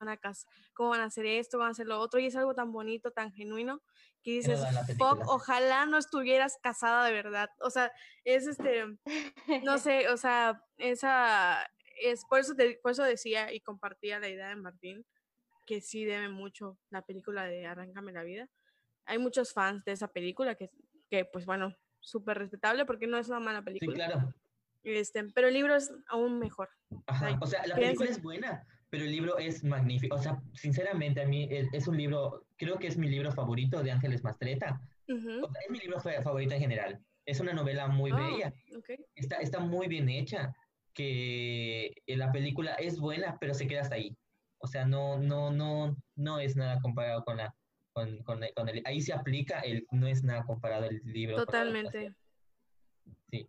[0.00, 2.54] a casar, cómo van a hacer esto, van a hacer lo otro, y es algo
[2.54, 3.82] tan bonito, tan genuino,
[4.22, 4.60] que dices,
[4.98, 5.24] fuck, película".
[5.28, 7.50] ojalá no estuvieras casada de verdad.
[7.60, 7.92] O sea,
[8.24, 8.84] es este,
[9.64, 14.28] no sé, o sea, esa, es por eso, te- por eso decía y compartía la
[14.28, 15.06] idea de Martín,
[15.66, 18.48] que sí debe mucho la película de Arráncame la vida.
[19.06, 20.70] Hay muchos fans de esa película que,
[21.10, 23.94] que pues bueno, súper respetable porque no es una mala Sí, película.
[24.06, 24.34] claro.
[24.82, 26.68] Este, pero el libro es aún mejor.
[27.06, 27.26] Ajá.
[27.28, 30.16] Ay, O sea, la película es buena, pero el libro es magnífico.
[30.16, 33.82] O sea, sinceramente, a mí es, es un libro, creo que es mi libro favorito
[33.82, 34.80] de Ángeles Mastreta.
[35.08, 35.44] Ujú.
[35.44, 36.98] O sea, es mi libro fa- favorito en general.
[37.26, 38.54] Es una novela muy Oh, bella.
[38.76, 38.90] ok.
[39.14, 40.52] está, está muy bien hecha,
[40.94, 44.16] que eh, la película es buena, pero se queda hasta ahí.
[44.58, 47.54] O sea, no, no, no, no es nada comparado con la,
[47.92, 51.36] con, con, con el, ahí se aplica el, no es nada comparado el libro.
[51.36, 52.12] Totalmente.
[53.30, 53.48] Sí.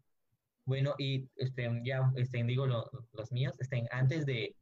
[0.65, 4.55] Bueno, y este, ya este, digo lo- los míos, este, antes de,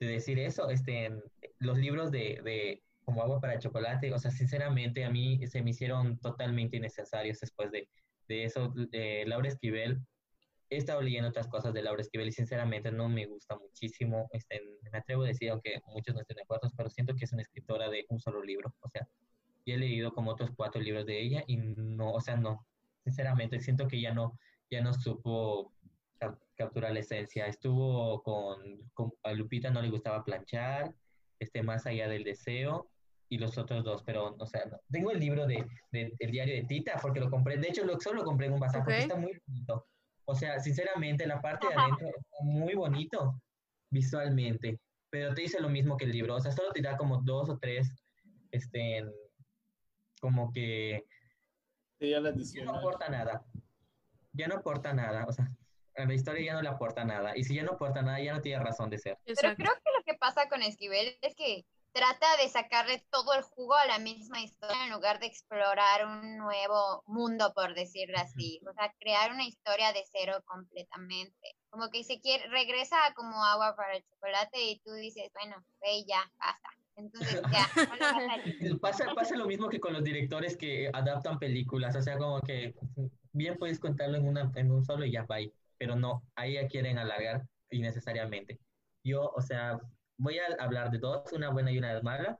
[0.00, 1.10] de decir eso, este,
[1.58, 5.70] los libros de, de como agua para chocolate, o sea, sinceramente a mí se me
[5.70, 7.88] hicieron totalmente innecesarios después de,
[8.28, 8.72] de eso.
[8.92, 9.98] Eh, Laura Esquivel,
[10.74, 14.28] he estado leyendo otras cosas de Laura Esquivel y sinceramente no me gusta muchísimo.
[14.32, 14.60] Este,
[14.90, 17.42] me atrevo a decir, aunque muchos no estén de acuerdo, pero siento que es una
[17.42, 18.74] escritora de un solo libro.
[18.80, 19.06] O sea,
[19.66, 22.66] ya he leído como otros cuatro libros de ella y no, o sea, no.
[23.04, 24.38] Sinceramente, siento que ya no,
[24.70, 25.72] ya no supo
[26.18, 27.46] cap- capturar la esencia.
[27.46, 30.94] Estuvo con, con a Lupita, no le gustaba planchar,
[31.38, 32.88] este, más allá del deseo
[33.28, 34.78] y los otros dos, pero, o sea, no.
[34.90, 37.98] tengo el libro de, de- el diario de Tita porque lo compré, de hecho, lo,
[38.00, 39.02] solo lo compré en un bazar porque Ok.
[39.02, 39.86] está muy bonito.
[40.24, 43.40] O sea, sinceramente, la parte de adentro está muy bonito
[43.90, 44.78] visualmente,
[45.10, 47.48] pero te dice lo mismo que el libro, o sea, solo te da como dos
[47.50, 47.92] o tres,
[48.50, 49.04] este,
[50.20, 51.04] como que
[51.98, 53.44] Sería la ya no aporta nada.
[54.32, 55.24] Ya no aporta nada.
[55.28, 55.48] O sea,
[55.96, 57.36] a la historia ya no le aporta nada.
[57.36, 59.18] Y si ya no aporta nada, ya no tiene razón de ser.
[59.24, 63.42] Pero creo que lo que pasa con Esquivel es que trata de sacarle todo el
[63.42, 68.60] jugo a la misma historia en lugar de explorar un nuevo mundo, por decirlo así.
[68.68, 71.56] O sea, crear una historia de cero completamente.
[71.70, 76.04] Como que se quiere, regresa como agua para el chocolate y tú dices, bueno, ve
[76.06, 76.68] ya, basta.
[76.96, 77.66] Entonces ya,
[78.60, 81.96] no Pasa, pasa lo mismo que con los directores que adaptan películas.
[81.96, 82.74] O sea, como que
[83.32, 85.52] bien puedes contarlo en, una, en un solo y ya va ahí.
[85.78, 88.60] Pero no, ahí ya quieren alargar innecesariamente.
[89.04, 89.80] Yo, o sea,
[90.22, 92.38] voy a hablar de dos, una buena y una mala.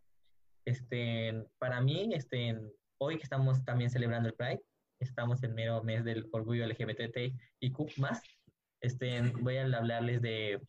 [0.65, 2.57] Este, para mí, este,
[2.99, 4.63] hoy que estamos también celebrando el Pride,
[5.01, 8.23] estamos en mero mes del orgullo LGBT y Q más.
[8.81, 10.61] Este, voy a hablarles de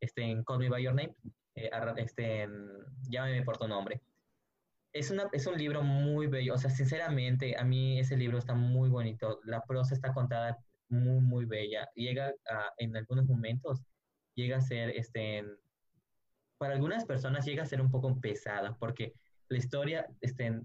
[0.00, 1.14] este, Call Me By Your Name,
[1.54, 2.48] eh, este,
[3.10, 4.00] Llámame por tu nombre.
[4.94, 8.54] Es, una, es un libro muy bello, o sea, sinceramente, a mí ese libro está
[8.54, 13.82] muy bonito, la prosa está contada muy, muy bella, llega a, en algunos momentos,
[14.34, 15.44] llega a ser, este,
[16.58, 19.14] para algunas personas llega a ser un poco pesada, porque
[19.48, 20.60] la historia, este,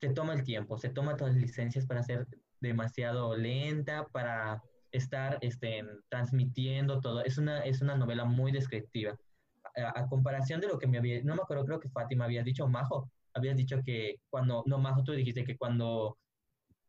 [0.00, 2.26] se toma el tiempo, se toma todas las licencias para ser
[2.60, 7.24] demasiado lenta, para estar este, transmitiendo todo.
[7.24, 9.16] Es una, es una novela muy descriptiva.
[9.76, 12.68] A, comparación de lo que me había, no me acuerdo, creo que Fátima había dicho,
[12.68, 16.18] Majo, habías dicho que cuando, no, Majo, tú dijiste que cuando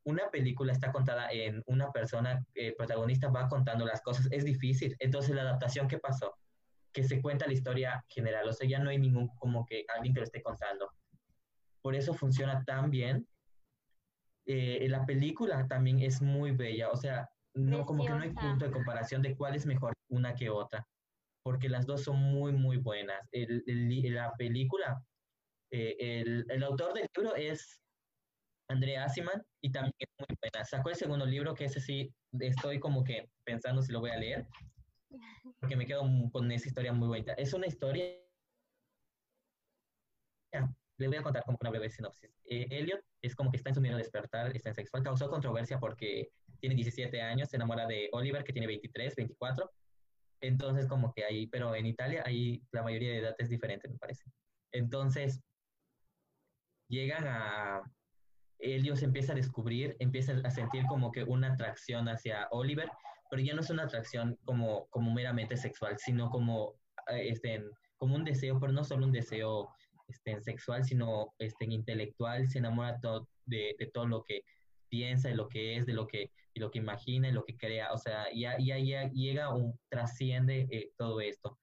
[0.03, 4.95] una película está contada en una persona, eh, protagonista va contando las cosas, es difícil.
[4.99, 6.35] Entonces, la adaptación, ¿qué pasó?
[6.93, 10.13] Que se cuenta la historia general, o sea, ya no hay ningún como que alguien
[10.13, 10.91] que lo esté contando.
[11.81, 13.27] Por eso funciona tan bien.
[14.45, 18.65] Eh, la película también es muy bella, o sea, no, como que no hay punto
[18.65, 20.85] de comparación de cuál es mejor una que otra,
[21.43, 23.27] porque las dos son muy, muy buenas.
[23.31, 23.63] El,
[24.13, 25.01] la película,
[25.71, 27.79] eh, el, el, autor del libro es
[28.69, 30.65] Andrea Asiman y también es muy buena.
[30.65, 34.17] Sacó el segundo libro, que ese sí estoy como que pensando si lo voy a
[34.17, 34.47] leer,
[35.63, 36.03] porque me quedo
[36.33, 37.31] con esa historia muy bonita.
[37.35, 38.03] Es una historia...
[40.97, 42.29] Le voy a contar como una breve sinopsis.
[42.43, 45.29] Eh, Elliot es como que está en su medio de despertar, está en sexual, causó
[45.29, 49.71] controversia porque tiene 17 años, se enamora de Oliver, que tiene 23, 24.
[50.41, 53.97] Entonces, como que ahí, pero en Italia, ahí la mayoría de edad es diferente, me
[53.97, 54.25] parece.
[54.73, 55.41] Entonces,
[56.89, 57.83] llegan a,
[58.59, 62.89] Elio se empieza a descubrir, empieza a sentir como que una atracción hacia Oliver,
[63.33, 66.75] pero ya no es una atracción como, como meramente sexual, sino como,
[67.07, 67.63] eh, este,
[67.97, 69.73] como un deseo, pero no solo un deseo
[70.07, 72.99] este, sexual, sino este, intelectual, se enamora
[73.45, 74.43] de, de, todo lo que
[74.87, 77.57] piensa, de lo que es, de lo que, y lo que imagina, y lo que
[77.57, 81.57] crea, o sea, ya, ya, ya llega, un, trasciende eh, todo esto.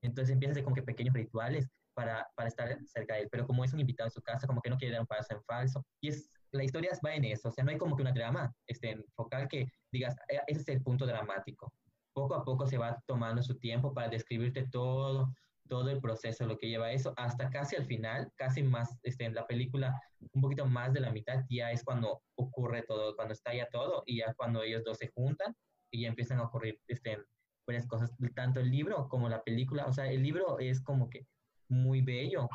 [0.00, 3.46] Entonces empieza a hacer como que pequeños rituales para, para, estar cerca de él, pero
[3.46, 5.42] como es un invitado en su casa, como que no quiere dar un paso en
[5.44, 5.84] falso.
[6.00, 8.54] Y es, la historia va en eso, o sea, no hay como que una trama
[8.66, 11.72] este, focal que digas, e, ese es el punto dramático.
[12.12, 15.32] Poco a poco se va tomando su tiempo para describirte todo,
[15.68, 19.34] todo el proceso, lo que lleva eso, hasta casi al final, casi más, este, en
[19.34, 20.00] la película,
[20.32, 24.02] un poquito más de la mitad, ya es cuando ocurre todo, cuando está ya todo,
[24.06, 25.54] y ya cuando ellos dos se juntan,
[25.90, 27.18] y ya empiezan a ocurrir este,
[27.66, 31.26] varias cosas, tanto el libro como la película, o sea, el libro es como que
[31.68, 32.48] muy bello.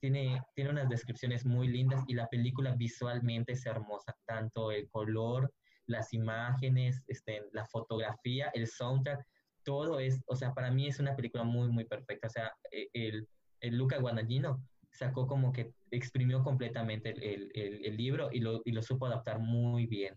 [0.00, 5.52] Tiene, tiene unas descripciones muy lindas y la película visualmente es hermosa, tanto el color,
[5.86, 9.24] las imágenes, este, la fotografía, el soundtrack,
[9.64, 12.28] todo es, o sea, para mí es una película muy, muy perfecta.
[12.28, 13.28] O sea, e, el,
[13.60, 18.82] el Luca Guadagnino sacó como que exprimió completamente el, el, libro y lo, y lo,
[18.82, 20.14] supo adaptar muy bien.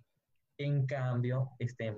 [0.58, 1.96] En cambio, este,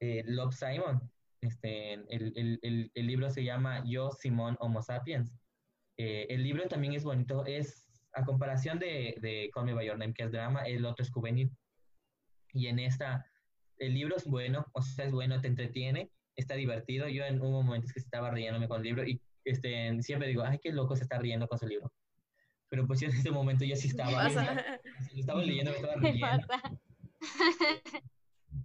[0.00, 1.10] eh, Love Simon
[1.46, 5.32] este, el, el, libro se llama Yo, Simón, Homo Sapiens.
[5.98, 9.98] Eh, el libro también es bonito, es a comparación de, de Call Me By Your
[9.98, 11.50] Name, que es drama, el otro es juvenil.
[12.52, 13.26] Y en esta,
[13.78, 17.08] el libro es bueno, o sea, es bueno, te entretiene, está divertido.
[17.08, 20.58] Yo en un momento que estaba riéndome con el libro y este, siempre digo, ay,
[20.62, 21.92] qué loco se está riendo con su libro.
[22.68, 24.26] Pero pues yo en ese momento yo sí estaba,
[25.14, 25.94] estaba leyendo, me estaba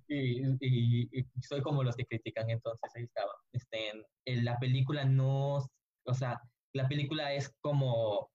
[0.07, 0.57] riendo.
[0.59, 3.31] y, soy como los que critican, entonces ahí estaba.
[3.53, 3.91] Este,
[4.25, 5.57] en, la película no,
[6.05, 6.41] o sea,
[6.73, 8.29] la película es como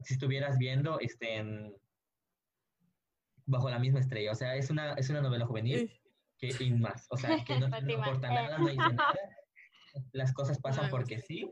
[0.00, 1.44] si estuvieras viendo este,
[3.46, 5.92] bajo la misma estrella, o sea, es una, es una novela juvenil
[6.38, 9.14] que sin más, o sea, que no, importa nada, no dice nada,
[10.12, 11.50] las cosas pasan porque sí.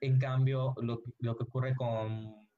[0.00, 2.48] En cambio, lo, lo que ocurre con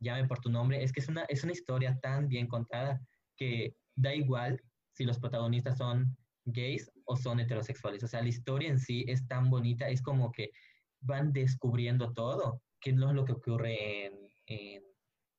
[0.00, 3.00] Llame por tu nombre es que es una, es una historia tan bien contada
[3.36, 4.62] que da igual
[4.92, 6.16] si los protagonistas son
[6.46, 8.02] gays o son heterosexuales.
[8.04, 10.50] O sea, la historia en sí es tan bonita, es como que
[11.00, 14.06] van descubriendo todo, que no es lo que ocurre
[14.46, 14.82] en,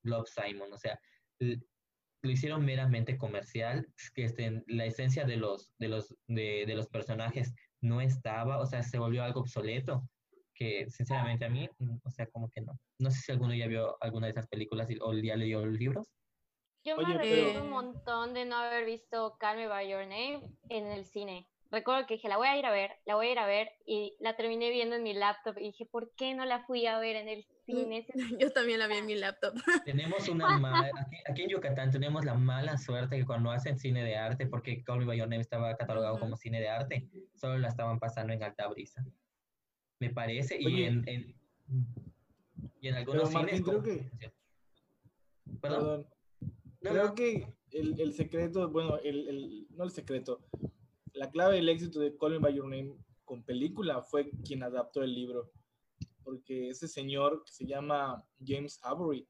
[0.04, 0.72] Love Simon.
[0.72, 1.00] O sea,
[1.40, 7.54] lo hicieron meramente comercial, que este, la esencia de los, de, los, de, los personajes
[7.82, 10.08] no estaba, o sea, se volvió algo obsoleto,
[10.54, 12.78] que sinceramente a mí, mm, o sea, como que no.
[13.00, 16.12] No sé si alguno ya vio alguna de esas películas o ya leyó los libros.
[16.84, 20.88] Yo me arrepiento un montón de no haber visto Call Me By Your Name en
[20.88, 21.48] el cine.
[21.72, 23.70] Recuerdo que dije, la voy a ir a ver, la voy a ir a ver,
[23.86, 26.98] y la terminé viendo en mi laptop, y dije, ¿por qué no la fui a
[26.98, 28.08] ver en el cine?
[28.40, 29.54] Yo también la vi en mi laptop.
[29.86, 30.92] Tenemos una mala,
[31.28, 35.00] aquí, en Yucatán tenemos la mala suerte que cuando hacen cine de arte, porque Call
[35.00, 38.42] Me By Your Name estaba catalogado como cine de arte, solo la estaban pasando en
[38.42, 39.06] alta brisa.
[40.00, 41.36] Me parece, y en,
[42.82, 43.62] y en algunos cines...
[43.62, 44.10] creo que...
[45.62, 46.08] Perdón.
[46.82, 50.42] Creo que el, el, secreto, bueno, el, el, no el secreto,
[51.20, 52.96] la clave del éxito de Call Me By Your Name
[53.26, 55.52] con película fue quien adaptó el libro.
[56.24, 59.28] Porque ese señor que se llama James Avery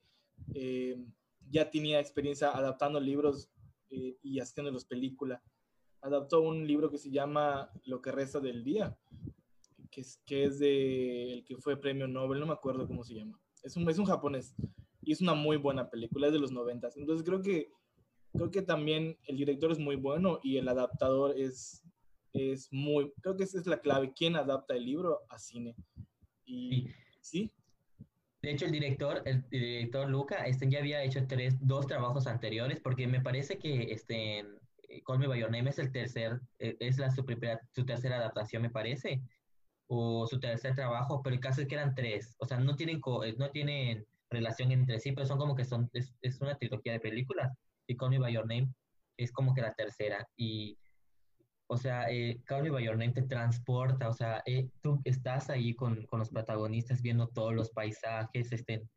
[0.53, 1.03] eh,
[1.49, 3.49] ya tenía experiencia adaptando libros
[3.89, 5.41] eh, y haciéndolos película.
[6.01, 8.95] Adaptó un libro que se llama Lo que resta del día,
[9.89, 13.15] que es, que es de el que fue premio Nobel, no me acuerdo cómo se
[13.15, 13.41] llama.
[13.63, 14.53] Es un, es un japonés
[15.01, 16.95] y es una muy buena película, es de los noventas.
[16.97, 17.71] Entonces creo que
[18.33, 21.83] creo que también el director es muy bueno y el adaptador es,
[22.33, 25.75] es muy, creo que esa es la clave, quién adapta el libro a cine.
[26.45, 26.87] Y
[27.21, 27.51] sí.
[28.41, 32.79] De hecho, el director, el director Luca, este ya había hecho tres, dos trabajos anteriores,
[32.79, 34.45] porque me parece que este,
[35.05, 37.25] Call Me By Your Name es el tercer, e, es la, su,
[37.71, 39.21] su tercera adaptación, me parece,
[39.87, 43.01] o su tercer trabajo, pero el caso es que eran tres, o sea, no tienen,
[43.37, 46.99] no tienen relación entre sí, pero son como que son, es, es una trilogía de
[46.99, 47.51] películas,
[47.89, 48.71] y Call Me By Your Name
[49.17, 50.77] es como que la tercera, y
[51.67, 55.49] o sea, eh, Call Me By Your Name te transporta, o sea, eh, tú estás
[55.49, 58.87] ahí con, con, los protagonistas viendo todos los paisajes, este,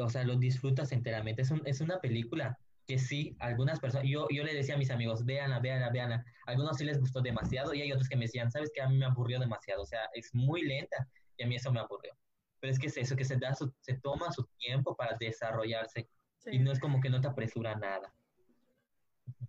[0.00, 1.42] o sea, lo disfrutas enteramente.
[1.42, 4.90] Es, un, es una película que sí, algunas personas, yo, yo le decía a mis
[4.90, 6.24] amigos, véanla, véanla, véanla.
[6.46, 8.96] Algunos sí les gustó demasiado y hay otros que me decían, sabes que a mí
[8.96, 12.12] me aburrió demasiado, o sea, es muy lenta y a mí eso me aburrió.
[12.60, 16.08] Pero es que es eso, que se, da su, se toma su tiempo para desarrollarse
[16.46, 18.12] y no es como que no te apresura nada.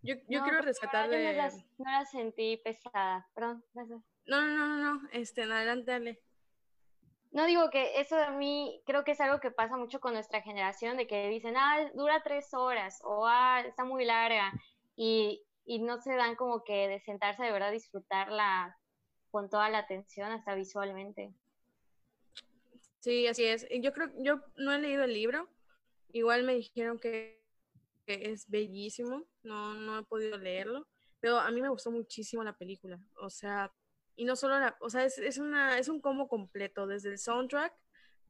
[0.01, 1.33] Yo, yo quiero rescatar de...
[1.77, 4.01] No la, sentí pesada, perdón, gracias.
[4.27, 6.21] No, no, no, no, este, adelante, dale.
[7.31, 10.41] No digo que eso a mí creo que es algo que pasa mucho con nuestra
[10.41, 14.53] generación, de que dicen, ah, dura tres horas, o ah, está muy larga,
[14.95, 18.77] y, y no se dan como que de sentarse de verdad disfrutarla
[19.31, 21.33] con toda la atención, hasta visualmente.
[22.99, 23.67] Sí, así es.
[23.81, 25.49] Yo creo, yo no he leído el libro,
[26.17, 27.45] igual me dijeron que
[28.05, 30.87] que es bellísimo, no, no he podido leerlo,
[31.19, 33.73] pero a mí me gustó muchísimo la película, o sea,
[34.15, 37.17] y no solo la, o sea, es, es, una, es un combo completo, desde el
[37.17, 37.73] soundtrack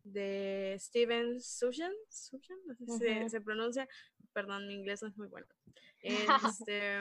[0.04, 3.88] de Steven Sushan, Sushan, no sé si se, pronuncia,
[4.34, 5.48] perdón, mi inglés no es muy bueno,
[6.00, 6.98] este,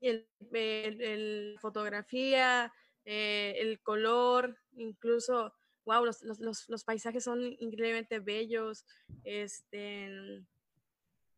[0.00, 2.72] el, el, fotografía,
[3.04, 5.54] eh, el color, incluso,
[5.88, 8.84] wow, los, los, los, paisajes son increíblemente bellos,
[9.24, 10.44] este,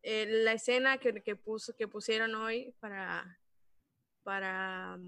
[0.03, 3.39] eh, la escena que, que, puso, que pusieron hoy para,
[4.23, 4.99] para,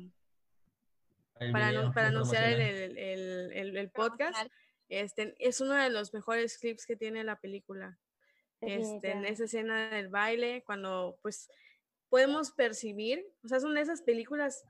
[1.51, 4.47] para, para anunciar el, el, el, podcast,
[4.87, 7.99] este, es uno de los mejores clips que tiene la película.
[8.61, 11.49] Este, en esa escena del baile, cuando pues
[12.07, 14.63] podemos percibir, o sea, son esas películas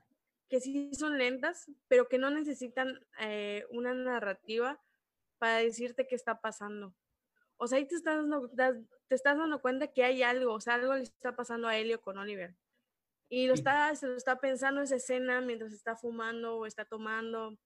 [0.48, 4.80] que sí son lentas, pero que no necesitan eh, una narrativa
[5.38, 6.94] para decirte qué está pasando.
[7.56, 10.74] O sea, ahí te estás dando, te estás dando cuenta que hay algo, o sea,
[10.74, 12.56] algo le está pasando a Helio con Oliver.
[13.28, 17.56] Y lo está, se lo está pensando esa escena mientras está fumando o está tomando.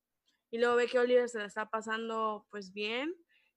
[0.51, 3.14] Y luego ve que Oliver se la está pasando pues bien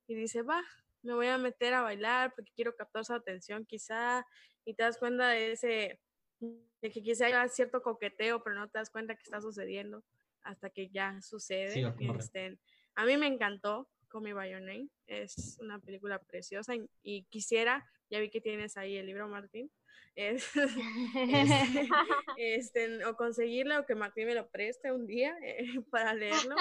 [0.07, 0.61] y dice, va,
[1.03, 4.25] me voy a meter a bailar porque quiero captar su atención quizá.
[4.65, 6.01] Y te das cuenta de ese,
[6.41, 10.03] de que quizá haya cierto coqueteo, pero no te das cuenta que está sucediendo
[10.43, 11.93] hasta que ya sucede.
[12.17, 12.59] este,
[12.95, 13.87] a mí me encantó.
[14.11, 14.89] Call Me By Your Name.
[15.07, 19.71] Es una película preciosa y, quisiera, ya vi que tienes ahí el libro, Martín,
[22.37, 26.55] este, o conseguirlo o que Martín me lo preste un día eh, para leerlo,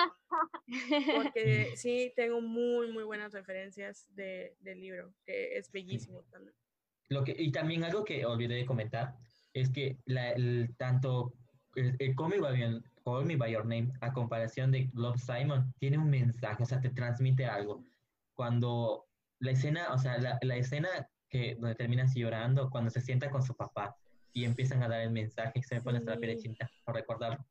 [1.16, 6.54] porque sí tengo muy, muy buenas referencias de, del libro, que es bellísimo también.
[7.08, 9.16] Lo que, y también algo que olvidé de comentar
[9.54, 11.34] es que la, el, tanto
[11.74, 15.72] el, el Call Me By Call Me By Your Name, a comparación de Love Simon,
[15.78, 17.84] tiene un mensaje, o sea, te transmite algo.
[18.34, 19.06] Cuando
[19.40, 20.88] la escena, o sea, la, la escena
[21.28, 23.96] que donde terminas llorando, cuando se sienta con su papá
[24.32, 27.44] y empiezan a dar el mensaje, se me pone hasta la piel chinta por recordarlo.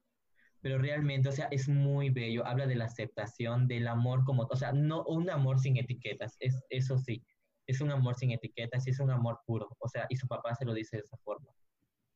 [0.61, 4.55] Pero realmente, o sea, es muy bello, habla de la aceptación, del amor como, o
[4.55, 7.23] sea, no un amor sin etiquetas, es, eso sí,
[7.65, 10.65] es un amor sin etiquetas, es un amor puro, o sea, y su papá se
[10.65, 11.47] lo dice de esa forma.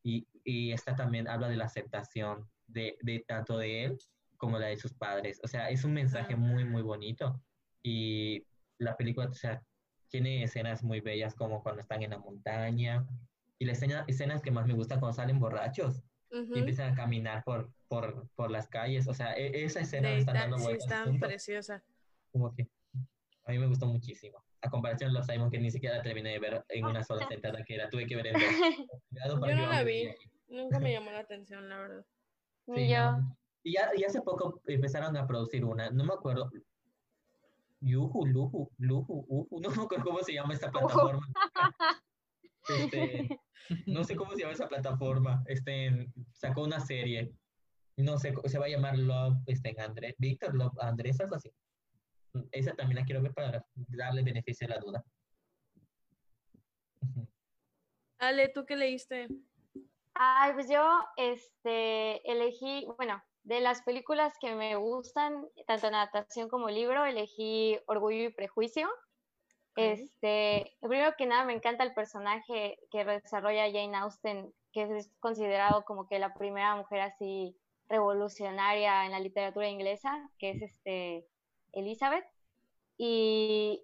[0.03, 3.97] Y, y esta también habla de la aceptación, de, de, tanto de él
[4.37, 5.39] como la de sus padres.
[5.43, 7.41] O sea, es un mensaje muy, muy bonito.
[7.81, 8.45] Y
[8.77, 9.63] la película, o sea,
[10.09, 13.07] tiene escenas muy bellas como cuando están en la montaña.
[13.57, 17.43] Y las escena, escenas que más me gustan cuando salen borrachos y empiezan a caminar
[17.43, 19.07] por, por, por las calles.
[19.07, 21.03] O sea, e, esa escena sí, están dando vueltas.
[21.05, 21.83] Sí, está preciosa.
[22.31, 22.67] Como que
[23.45, 24.43] a mí me gustó muchísimo.
[24.64, 27.64] A comparación de los Simon, que ni siquiera terminé de ver en una sola sentada,
[27.66, 30.09] que era, tuve que ver en Yo no la vi.
[30.47, 32.05] Nunca me llamó la atención, la verdad.
[32.74, 33.20] Sí, yo.
[33.64, 36.49] Y ya, y hace poco empezaron a producir una, no me acuerdo.
[37.82, 41.28] Yuhu, Luhu, Luhu, Uhu, no me acuerdo cómo se llama esta plataforma.
[42.70, 43.28] Este,
[43.88, 45.43] no sé cómo se llama esa plataforma.
[45.47, 47.34] Este, sacó una serie.
[47.97, 51.51] No sé, se va a llamar Love este, Andrés, Víctor Love Andrés, algo así.
[52.51, 55.03] Esa también la quiero ver para darle beneficio a la duda.
[58.19, 59.27] Ale, ¿tú qué leíste?
[60.13, 60.84] Ay, pues yo
[61.17, 67.77] este, elegí, bueno, de las películas que me gustan, tanto en adaptación como libro, elegí
[67.88, 68.89] Orgullo y Prejuicio.
[69.75, 75.84] Este, primero que nada, me encanta el personaje que desarrolla Jane Austen, que es considerado
[75.84, 77.57] como que la primera mujer así
[77.89, 81.27] revolucionaria en la literatura inglesa, que es este
[81.74, 82.26] Elizabeth.
[82.97, 83.84] Y,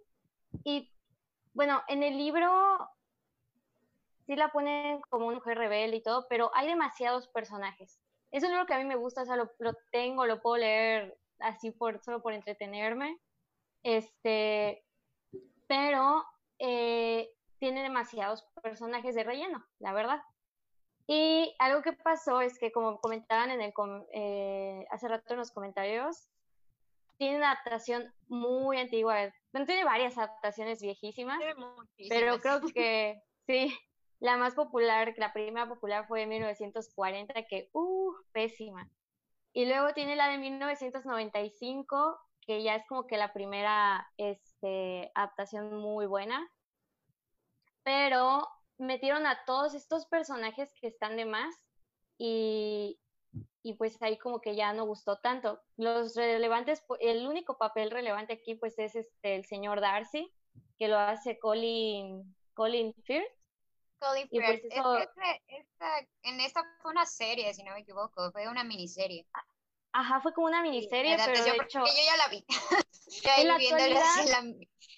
[1.53, 2.89] bueno, en el libro
[4.25, 7.99] sí la ponen como una mujer rebelde y todo, pero hay demasiados personajes.
[8.31, 10.57] Eso es lo que a mí me gusta, o sea, lo, lo tengo, lo puedo
[10.57, 13.19] leer así por, solo por entretenerme.
[13.83, 14.85] Este,
[15.67, 16.25] pero
[16.59, 20.21] eh, tiene demasiados personajes de relleno, la verdad.
[21.07, 23.73] Y algo que pasó es que, como comentaban en el
[24.13, 26.29] eh, hace rato en los comentarios,
[27.19, 29.31] tiene una adaptación muy antigua.
[29.51, 31.37] Bueno, tiene varias adaptaciones viejísimas,
[32.07, 33.77] pero creo que sí,
[34.19, 38.89] la más popular, la primera popular fue en 1940, que, uh, pésima.
[39.51, 45.75] Y luego tiene la de 1995, que ya es como que la primera este, adaptación
[45.75, 46.49] muy buena.
[47.83, 48.47] Pero
[48.77, 51.53] metieron a todos estos personajes que están de más
[52.17, 52.97] y,
[53.69, 55.61] y pues ahí como que ya no gustó tanto.
[55.77, 60.33] Los relevantes, el único papel relevante aquí pues es este el señor Darcy,
[60.77, 63.31] que lo hace Colin, Colin Firth.
[63.99, 65.11] Colin pues Firth.
[66.23, 69.27] en esta fue una serie, si no me equivoco, fue una miniserie.
[69.91, 71.79] Ajá, fue como una miniserie, pero de hecho...
[71.79, 72.45] yo ya la vi.
[73.37, 74.43] en, la actualidad,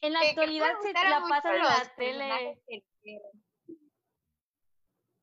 [0.01, 2.61] en la actualidad se la pasa en la tele.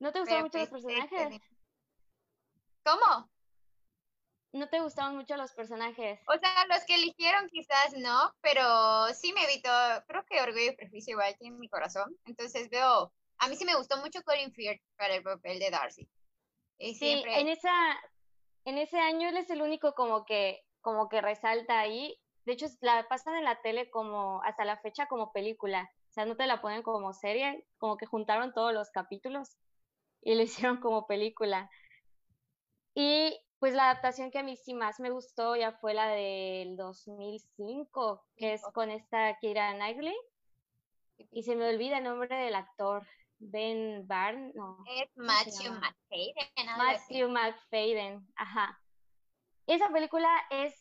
[0.01, 1.41] ¿No te gustaron mucho los personajes?
[2.85, 3.31] ¿Cómo?
[4.59, 6.19] ¿No te gustaban mucho los personajes?
[6.27, 9.71] O sea, los que eligieron quizás no, pero sí me evitó,
[10.09, 12.17] creo que Orgullo y Prejuicio igual tiene mi corazón.
[12.25, 16.09] Entonces veo, a mí sí me gustó mucho Colin Firth para el papel de Darcy.
[16.79, 17.35] Y siempre...
[17.35, 18.01] Sí, en esa,
[18.65, 22.21] en ese año él es el único como que, como que resalta ahí.
[22.45, 25.89] De hecho, la pasan en la tele como, hasta la fecha como película.
[26.11, 29.57] O sea, no te la ponen como serie, como que juntaron todos los capítulos
[30.21, 30.43] y lo
[30.75, 31.71] hicieron como película.
[32.95, 36.77] Y pues la adaptación que a mí sí más me gustó ya fue la del
[36.77, 40.17] 2005, que es con esta Kira Knightley.
[41.33, 43.07] Y se me olvida el nombre del actor.
[43.41, 44.79] Ben Barn, no.
[44.89, 46.77] Es Matthew McFadden.
[46.77, 48.81] Matthew McFadden, ajá.
[49.67, 50.75] Esa película es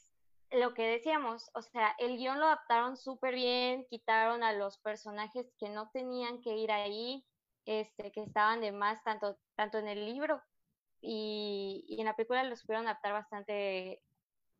[0.52, 5.52] lo que decíamos, o sea, el guion lo adaptaron súper bien, quitaron a los personajes
[5.60, 7.26] que no tenían que ir ahí,
[7.66, 10.42] este, que estaban de más tanto, tanto en el libro
[11.02, 14.02] y, y en la película los pudieron adaptar bastante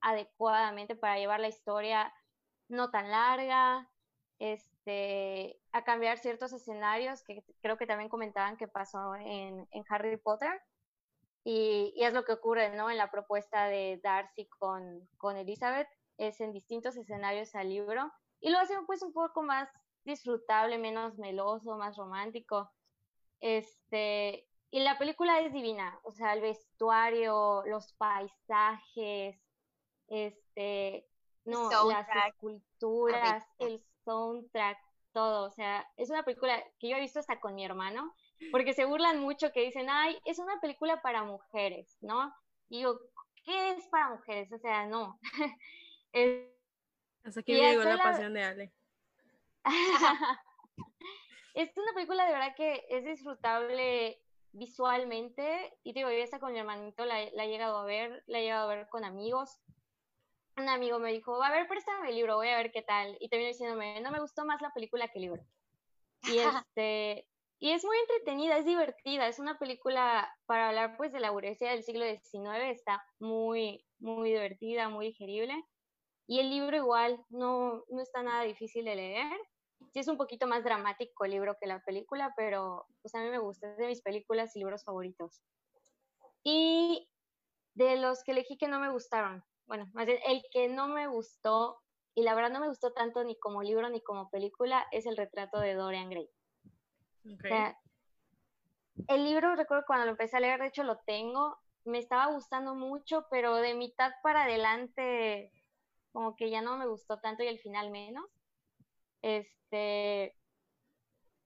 [0.01, 2.13] adecuadamente para llevar la historia
[2.69, 3.89] no tan larga,
[4.39, 10.17] este, a cambiar ciertos escenarios que creo que también comentaban que pasó en, en Harry
[10.17, 10.61] Potter.
[11.43, 12.89] Y, y, es lo que ocurre ¿no?
[12.89, 18.11] en la propuesta de Darcy con, con Elizabeth, es en distintos escenarios al libro,
[18.41, 19.69] y lo hacen pues un poco más
[20.03, 22.69] disfrutable, menos meloso, más romántico.
[23.39, 29.39] Este, y la película es divina, o sea, el vestuario, los paisajes,
[30.07, 31.07] este,
[31.45, 34.78] no, las esculturas, el soundtrack,
[35.13, 38.13] todo, o sea, es una película que yo he visto hasta con mi hermano,
[38.51, 42.34] porque se burlan mucho que dicen, ay, es una película para mujeres, ¿no?
[42.70, 42.99] Y digo,
[43.45, 44.51] ¿qué es para mujeres?
[44.51, 45.18] O sea, no.
[47.24, 48.74] Hasta aquí llegó la, pasión de Ale.
[51.53, 56.59] es una película de verdad que es disfrutable visualmente y digo, yo esta con mi
[56.59, 59.59] hermanito la, la, he llegado a ver, la he llegado a ver con amigos.
[60.57, 63.17] Un amigo me dijo, a ver, préstame el libro, voy a ver qué tal.
[63.19, 65.43] Y terminó diciéndome, no me gustó más la película que el libro.
[66.23, 67.27] Y este,
[67.59, 71.71] y es muy entretenida, es divertida, es una película para hablar pues de la burguesía
[71.71, 75.63] del siglo XIX, está muy, muy divertida, muy digerible.
[76.27, 79.39] Y el libro igual, no, no está nada difícil de leer
[79.97, 83.31] sí es un poquito más dramático el libro que la película, pero pues a mí
[83.31, 85.41] me gusta, es de mis películas y libros favoritos.
[86.43, 87.09] Y
[87.73, 91.07] de los que elegí que no me gustaron, bueno, más bien el que no me
[91.07, 91.79] gustó,
[92.13, 95.17] y la verdad no me gustó tanto ni como libro ni como película, es el
[95.17, 96.29] retrato de Dorian Gray.
[99.07, 102.75] el libro, recuerdo cuando lo empecé a leer, de hecho lo tengo, me estaba gustando
[102.75, 105.51] mucho, pero de mitad para adelante
[106.11, 108.36] como que ya no me gustó tanto y el final menos.
[109.22, 110.36] Este,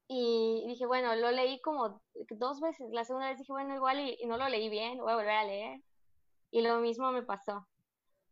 [0.07, 2.01] y dije, bueno, lo leí como
[2.31, 2.91] dos veces.
[2.91, 5.45] La segunda vez dije, bueno, igual y, no lo leí bien, voy a volver a
[5.45, 5.81] leer.
[6.51, 7.65] Y lo mismo me pasó.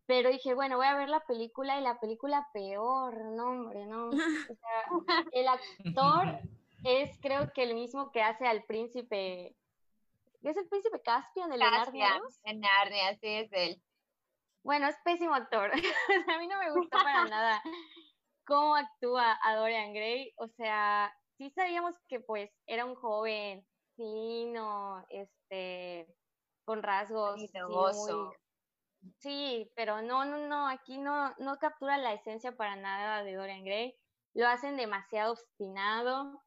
[0.05, 4.09] Pero dije, bueno, voy a ver la película y la película peor, no, hombre, no.
[4.09, 6.39] O sea, el actor
[6.83, 9.55] es creo que el mismo que hace al príncipe.
[10.41, 12.21] ¿Es el príncipe Caspian, el Narnia?
[12.43, 13.81] En Narnia, sí, es él.
[14.63, 15.71] Bueno, es pésimo actor.
[16.27, 17.61] a mí no me gusta para nada
[18.49, 20.33] cómo actúa a Dorian Gray.
[20.37, 26.07] O sea, sí sabíamos que pues era un joven fino, este,
[26.65, 28.33] con rasgos sí, muy,
[29.19, 33.63] Sí, pero no, no, no, aquí no, no captura la esencia para nada de Dorian
[33.63, 33.95] Gray.
[34.33, 36.41] Lo hacen demasiado obstinado.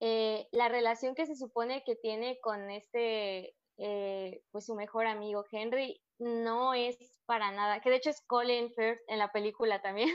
[0.00, 5.44] Eh, la relación que se supone que tiene con este, eh, pues su mejor amigo
[5.50, 10.10] Henry, no es para nada, que de hecho es Colin Firth en la película también.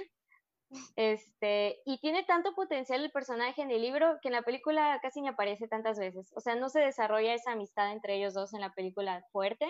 [0.96, 5.22] Este, y tiene tanto potencial el personaje en el libro que en la película casi
[5.22, 6.32] ni aparece tantas veces.
[6.36, 9.68] O sea, no se desarrolla esa amistad entre ellos dos en la película fuerte.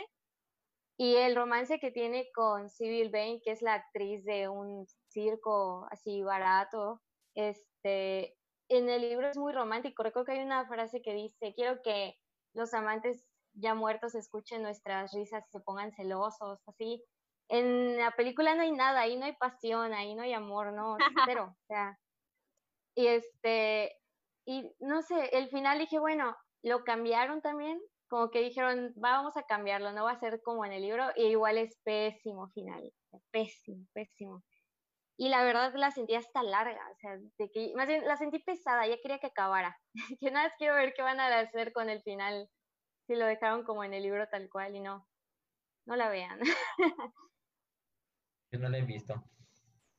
[0.97, 5.87] Y el romance que tiene con Sybil Bain, que es la actriz de un circo
[5.89, 7.01] así barato,
[7.33, 8.37] este,
[8.69, 10.03] en el libro es muy romántico.
[10.03, 12.15] Recuerdo que hay una frase que dice, quiero que
[12.53, 17.03] los amantes ya muertos escuchen nuestras risas y se pongan celosos, así.
[17.53, 20.95] En la película no hay nada, ahí no hay pasión, ahí no hay amor, no,
[21.37, 21.99] cero, o sea.
[22.95, 23.93] Y este,
[24.45, 26.33] y no sé, el final dije, bueno,
[26.63, 27.77] lo cambiaron también,
[28.07, 31.25] como que dijeron, vamos a cambiarlo, no va a ser como en el libro, y
[31.25, 32.89] igual es pésimo final,
[33.31, 34.43] pésimo, pésimo.
[35.17, 38.39] Y la verdad la sentí hasta larga, o sea, de que, más bien la sentí
[38.39, 39.77] pesada, ya quería que acabara.
[40.21, 42.49] que nada más quiero ver qué van a hacer con el final,
[43.07, 45.05] si lo dejaron como en el libro tal cual y no,
[45.85, 46.39] no la vean.
[48.51, 49.23] Yo no la he visto.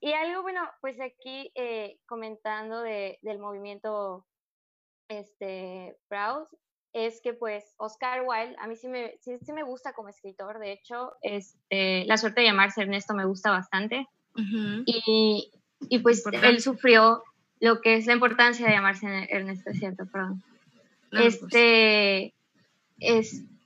[0.00, 4.26] Y algo, bueno, pues aquí eh, comentando de, del movimiento
[5.08, 6.46] este, Proud,
[6.92, 10.72] es que pues Oscar Wilde, a mí sí me, sí, me gusta como escritor, de
[10.72, 14.06] hecho, este, La suerte de llamarse Ernesto me gusta bastante.
[14.34, 15.50] y,
[15.88, 17.22] y, pues él sufrió
[17.60, 20.42] lo que es la importancia de llamarse Ernesto, es cierto, perdón.
[21.10, 21.40] Pues.
[21.42, 22.34] este,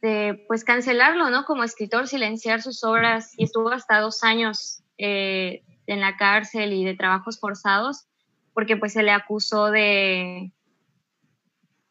[0.07, 1.45] este, pues cancelarlo, ¿no?
[1.45, 6.85] Como escritor, silenciar sus obras y estuvo hasta dos años eh, en la cárcel y
[6.85, 8.07] de trabajos forzados
[8.55, 10.53] porque pues se le acusó de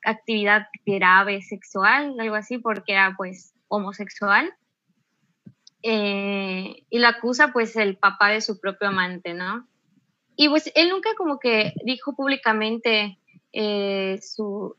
[0.03, 4.51] actividad grave sexual, algo así, porque era pues homosexual.
[5.83, 9.67] Eh, y lo acusa pues el papá de su propio amante, ¿no?
[10.35, 13.19] Y pues él nunca como que dijo públicamente
[13.51, 14.75] eh, su,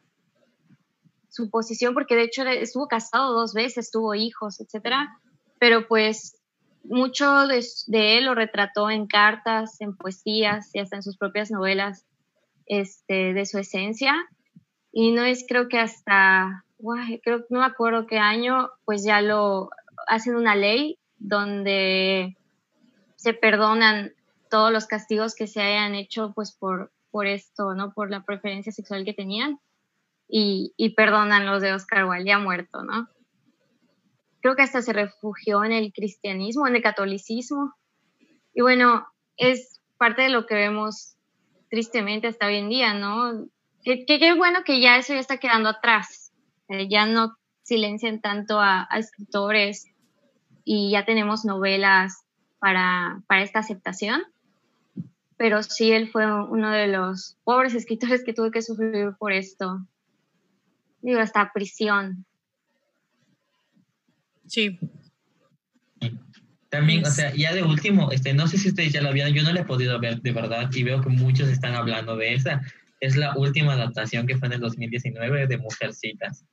[1.37, 5.21] su posición, porque de hecho estuvo casado dos veces, tuvo hijos, etcétera,
[5.59, 6.41] pero pues
[6.83, 11.51] mucho de, de, él lo retrató en cartas, en poesías y hasta en sus propias
[11.51, 12.07] novelas
[12.67, 14.15] este, de su esencia.
[14.93, 16.65] Y no es creo que hasta,
[17.23, 19.69] creo no me acuerdo qué año, pues ya lo
[20.07, 22.37] hacen una ley donde
[23.17, 24.13] se perdonan
[24.49, 27.93] todos los castigos que se hayan hecho pues por, por esto, ¿no?
[27.93, 29.61] Por la preferencia sexual que tenían
[30.29, 33.09] y, y perdonan los de Oscar Wilde ya muerto, ¿no?
[34.41, 37.75] Creo que hasta se refugió en el cristianismo, en el catolicismo.
[38.55, 39.07] Y bueno,
[39.37, 41.17] es parte de lo que vemos
[41.69, 43.49] tristemente hasta hoy en día, ¿no?
[43.85, 46.33] qué bueno que ya eso ya está quedando atrás.
[46.69, 49.87] Eh, ya no silencian tanto a, escritores
[50.65, 52.25] y ya tenemos novelas
[52.59, 54.23] para, para esta aceptación.
[55.37, 59.87] Pero sí, él fue uno de los pobres escritores que tuvo que sufrir por esto.
[61.07, 62.27] Digo, hasta prisión.
[64.49, 64.77] Sí.
[66.69, 69.45] También, o sea, ya de último, este, no sé si ustedes ya la vieron, yo
[69.45, 72.61] no la he podido ver de verdad y veo que muchos están hablando de esa
[72.99, 76.45] es la última adaptación que fue en el 2019 de Mujercitas.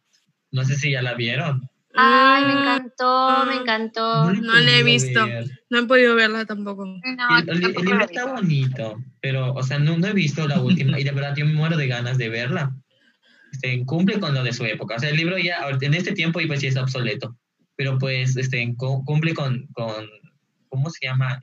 [0.52, 1.68] No sé si ya la vieron.
[1.96, 4.32] Ay, me encantó, me encantó.
[4.34, 5.26] No, la he visto.
[5.72, 6.86] No he podido verla tampoco.
[7.48, 11.12] el, libro está bonito, pero, o sea, no, no, he visto la última y de
[11.12, 12.76] verdad yo me muero de ganas de verla.
[13.54, 14.96] Este, cumple con lo de su época.
[14.96, 17.38] O sea, el libro ya en este tiempo pues sí es obsoleto,
[17.76, 20.10] pero pues este, cumple con, con
[20.70, 21.40] ¿cómo se llama?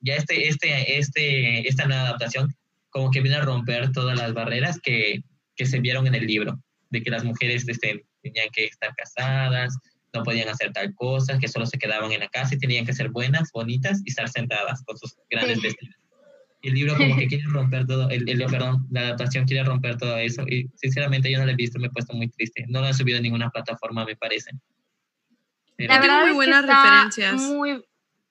[0.00, 2.54] ya este, este, este, esta nueva adaptación
[2.90, 5.22] como que viene a romper todas las barreras que,
[5.56, 9.76] que se vieron en el libro, de que las mujeres este, tenían que estar casadas,
[10.14, 12.92] no podían hacer tal cosa, que solo se quedaban en la casa y tenían que
[12.92, 15.96] ser buenas, bonitas y estar sentadas con sus grandes vestidos.
[16.62, 20.16] El libro como que quiere romper todo, el, el, perdón, la adaptación quiere romper todo
[20.18, 22.64] eso y sinceramente yo no lo he visto, me he puesto muy triste.
[22.68, 24.50] No lo han subido en ninguna plataforma, me parece.
[25.78, 27.34] la verdad muy buenas referencias.
[27.34, 27.84] Muy,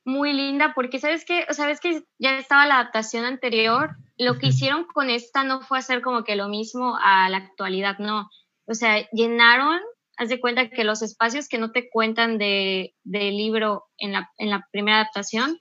[0.06, 4.84] muy linda porque sabes que, sabes que ya estaba la adaptación anterior lo que hicieron
[4.84, 8.30] con esta no fue hacer como que lo mismo a la actualidad, no.
[8.66, 9.80] O sea, llenaron,
[10.18, 14.30] haz de cuenta que los espacios que no te cuentan de, del libro en la,
[14.38, 15.58] en la primera adaptación,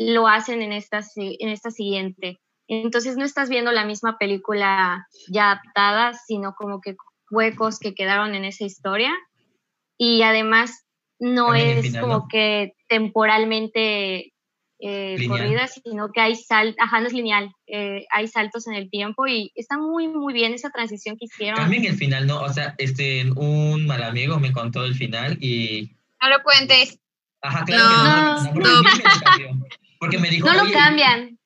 [0.00, 2.40] lo hacen en esta, en esta siguiente.
[2.68, 6.96] Entonces no estás viendo la misma película ya adaptada, sino como que
[7.30, 9.12] huecos que quedaron en esa historia.
[9.98, 10.86] Y además
[11.18, 14.32] no es como que temporalmente
[14.78, 18.88] eh, corrida, sino que hay saltos, ajá, no es lineal, eh, hay saltos en el
[18.88, 21.58] tiempo y está muy, muy bien esa transición que hicieron.
[21.58, 22.40] Cambian el final, ¿no?
[22.40, 25.90] O sea, este, un mal amigo me contó el final y...
[26.22, 26.98] No lo cuentes.
[27.42, 28.82] Ajá, claro No, que no, no.
[28.82, 29.50] porque,
[30.00, 31.38] Porque me dijo, No lo cambian.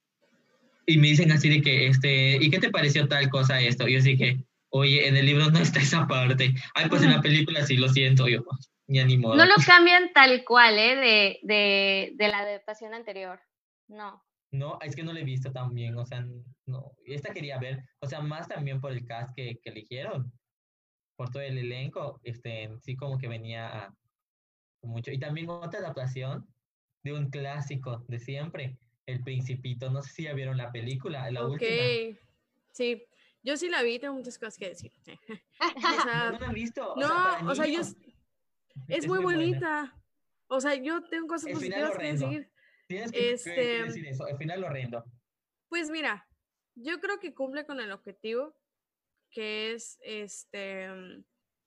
[0.87, 3.89] Y me dicen así de que, este, ¿y qué te pareció tal cosa esto?
[3.89, 4.39] Y yo así que,
[4.71, 6.55] oye, en el libro no está esa parte.
[6.75, 8.29] Ay, pues en la película sí, lo siento.
[8.29, 9.35] Yo, pues, ni modo.
[9.35, 10.97] No lo cambian tal cual, ¿eh?
[10.97, 13.41] De, de, de la adaptación anterior.
[13.89, 14.23] No.
[14.53, 16.25] No, es que no lo he visto también, o sea,
[16.67, 16.93] no.
[17.05, 20.33] Esta quería ver, o sea, más también por el cast que, que eligieron,
[21.17, 23.95] por todo el elenco, este, sí como que venía a
[24.83, 25.11] mucho.
[25.11, 26.47] Y también otra adaptación
[27.05, 29.91] de un clásico de siempre, El Principito.
[29.91, 31.53] No sé si ya vieron la película, la ok.
[31.53, 32.19] última.
[32.73, 33.05] Sí,
[33.43, 34.91] yo sí la vi, tengo muchas cosas que decir.
[35.61, 36.93] O sea, No, la he visto.
[36.95, 37.97] o no, sea, o sea, yo es,
[38.89, 39.39] es muy buena.
[39.39, 40.03] bonita.
[40.49, 42.51] O sea, yo tengo cosas El positivas que decir.
[42.89, 45.05] Tienes que, que- que este- decir eso, al final horrendo.
[45.69, 46.27] Pues mira,
[46.75, 48.57] yo creo que cumple con el objetivo,
[49.31, 51.25] que es este mm,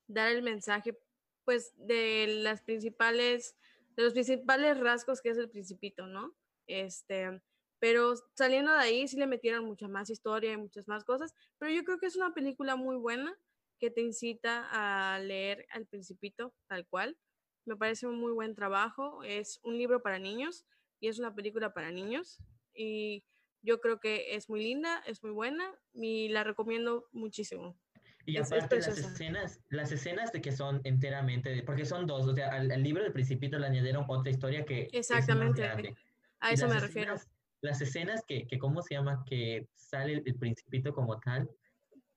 [0.08, 0.98] dar el mensaje,
[1.44, 3.56] pues, de las principales,
[3.98, 6.36] de los principales rasgos que es el principito, ¿no?
[6.68, 7.42] Este,
[7.80, 11.72] pero saliendo de ahí sí le metieron mucha más historia y muchas más cosas, pero
[11.72, 13.38] yo creo que es una película muy buena
[13.80, 17.18] que te incita a leer al principito tal cual.
[17.66, 20.66] Me parece un muy buen trabajo, es un libro para niños
[21.00, 22.40] y es una película para niños
[22.74, 23.26] y
[23.62, 27.78] yo creo que es muy linda, es muy buena y la recomiendo muchísimo.
[28.28, 29.10] Y Es- es aparte las preciosa.
[29.14, 32.84] escenas, las escenas de que son enteramente, de- porque son dos, o sea, al, al
[32.84, 35.96] libro del Principito le añadieron otra historia que Exactamente, es.
[36.42, 37.14] A eso las me refiero.
[37.16, 39.24] escenas- Las escenas que, que, ¿cómo se llama?
[39.26, 41.50] Que sale el, el Principito como tal,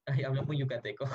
[0.06, 1.08] ay, hablo muy yucateco,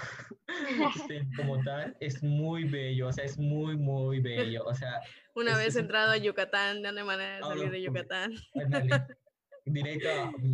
[1.12, 5.02] Este, como tal, es muy bello, o sea, es muy, muy bello, o sea,
[5.36, 8.34] Una es- vez es entrado a Yucatán, no hay manera de salir de no, Yucatán.
[8.56, 8.90] ándale,
[9.66, 10.08] directo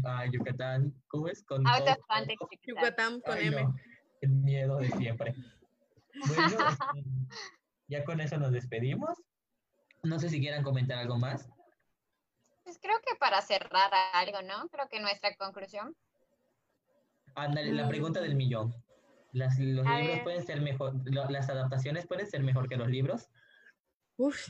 [0.05, 1.43] a, a Yucatán, ¿cómo es?
[1.43, 2.43] Con Out todo- of context.
[2.65, 3.61] Yucatán con Ay, M.
[3.63, 3.75] no,
[4.21, 5.35] el miedo de siempre.
[6.27, 7.03] Bueno, este,
[7.87, 9.21] ya con eso nos despedimos.
[10.03, 11.49] No sé si quieran comentar algo más.
[12.63, 14.67] Pues creo que para cerrar algo, ¿no?
[14.69, 15.95] Creo que nuestra conclusión.
[17.35, 18.73] Ándale, la pregunta del millón.
[19.31, 20.23] Las, los A libros ver.
[20.23, 23.29] pueden ser mejor, lo- las adaptaciones pueden ser mejor que los libros.
[24.17, 24.47] Uf.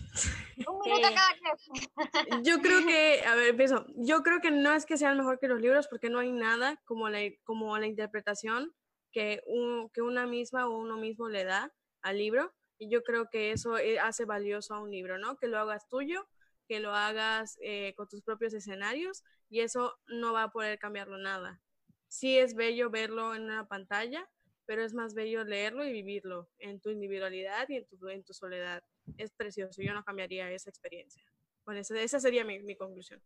[0.67, 1.15] Un minuto Sí.
[1.15, 2.41] cada.
[2.43, 3.85] Yo creo que, a ver, empiezo.
[3.95, 6.81] Yo creo que no es que sean mejor que los libros porque no hay nada
[6.85, 8.73] como la, como la interpretación
[9.11, 12.53] que, un- que una misma o uno mismo le da al libro.
[12.77, 15.37] Y yo creo que eso eh, hace valioso a un libro, ¿no?
[15.37, 16.27] Que lo hagas tuyo,
[16.67, 21.17] que lo hagas eh, con tus propios escenarios y eso no va a poder cambiarlo
[21.17, 21.61] nada.
[22.07, 24.27] Sí es bello verlo en una pantalla,
[24.65, 28.33] pero es más bello leerlo y vivirlo en tu individualidad y en tu, en tu
[28.33, 28.83] soledad.
[29.17, 31.23] Es precioso, yo no cambiaría esa experiencia.
[31.65, 33.21] Bueno, esa, esa sería mi, mi conclusión.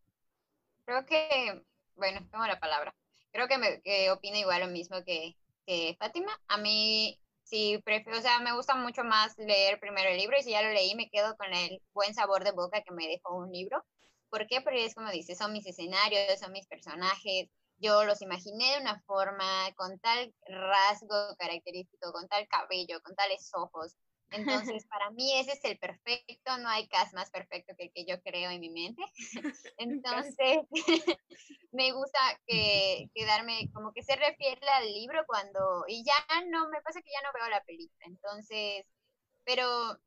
[0.85, 1.63] Creo que,
[1.95, 2.95] bueno, tomo la palabra.
[3.31, 6.31] Creo que, me, que opino igual lo mismo que, que Fátima.
[6.47, 10.43] A mí sí prefiero, o sea, me gusta mucho más leer primero el libro y
[10.43, 13.35] si ya lo leí me quedo con el buen sabor de boca que me dejó
[13.35, 13.83] un libro.
[14.29, 14.61] ¿Por qué?
[14.61, 17.49] Porque es como dice, son mis escenarios, son mis personajes.
[17.77, 23.49] Yo los imaginé de una forma, con tal rasgo característico, con tal cabello, con tales
[23.53, 23.95] ojos.
[24.35, 28.05] Entonces, para mí ese es el perfecto, no hay cast más perfecto que el que
[28.05, 29.01] yo creo en mi mente.
[29.77, 30.59] Entonces,
[31.71, 36.81] me gusta que, quedarme, como que se refiere al libro cuando, y ya no, me
[36.81, 38.05] pasa que ya no veo la película.
[38.05, 38.85] Entonces,
[39.43, 39.97] pero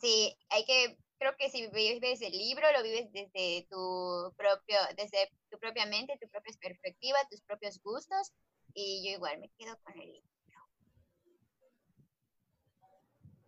[0.00, 5.30] sí, hay que, creo que si vives el libro, lo vives desde tu propio, desde
[5.50, 8.32] tu propia mente, tu propia perspectiva, tus propios gustos,
[8.74, 10.33] y yo igual me quedo con el libro.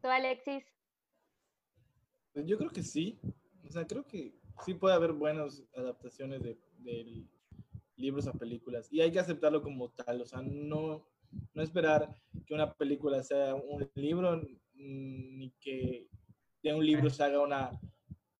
[0.07, 0.65] ¿Tú, Alexis?
[2.33, 3.19] Pues yo creo que sí.
[3.65, 7.27] O sea, creo que sí puede haber buenas adaptaciones de, de
[7.97, 8.87] libros a películas.
[8.93, 10.23] Y hay que aceptarlo como tal.
[10.23, 11.05] O sea, no,
[11.55, 12.15] no esperar
[12.47, 16.09] que una película sea un libro, mm, ni que
[16.63, 17.73] de un libro se haga una,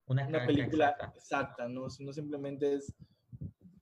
[0.05, 1.17] Una, película exacta.
[1.17, 1.89] exacta, ¿no?
[1.89, 2.95] Sino simplemente es,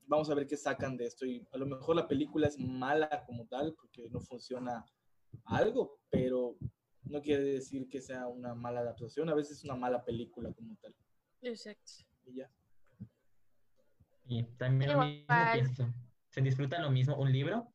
[0.07, 1.24] vamos a ver qué sacan de esto.
[1.28, 4.84] Y a lo mejor la película es mala como tal, porque no funciona
[5.44, 6.57] algo, pero
[7.06, 9.30] no quiere decir que sea una mala adaptación.
[9.30, 10.94] A veces es una mala película como tal.
[11.41, 11.91] Exacto.
[12.26, 12.49] Y ya.
[14.27, 15.94] Y también lo mismo pienso.
[16.30, 17.72] Se disfruta lo mismo un libro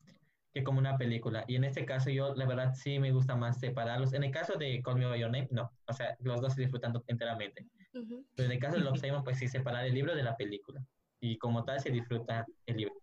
[0.53, 1.45] que como una película.
[1.47, 4.13] Y en este caso yo, la verdad, sí me gusta más separarlos.
[4.13, 5.73] En el caso de Call Me By Your Name, no.
[5.87, 7.67] O sea, los dos se disfrutan enteramente.
[7.95, 8.27] Ujú.
[8.35, 10.85] Pero en el caso de Love Simon, pues sí, separar el libro de la película.
[11.21, 12.95] Y como tal se disfruta el libro.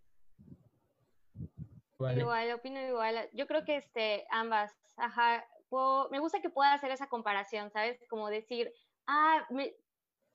[1.98, 2.20] ¿Vale?
[2.20, 3.30] Igual, opino igual.
[3.34, 7.99] Yo creo que este, ambas, ajá, puedo- me gusta que pueda hacer esa comparación, ¿sabes?
[8.10, 8.73] Como decir,
[9.07, 9.76] ah, me-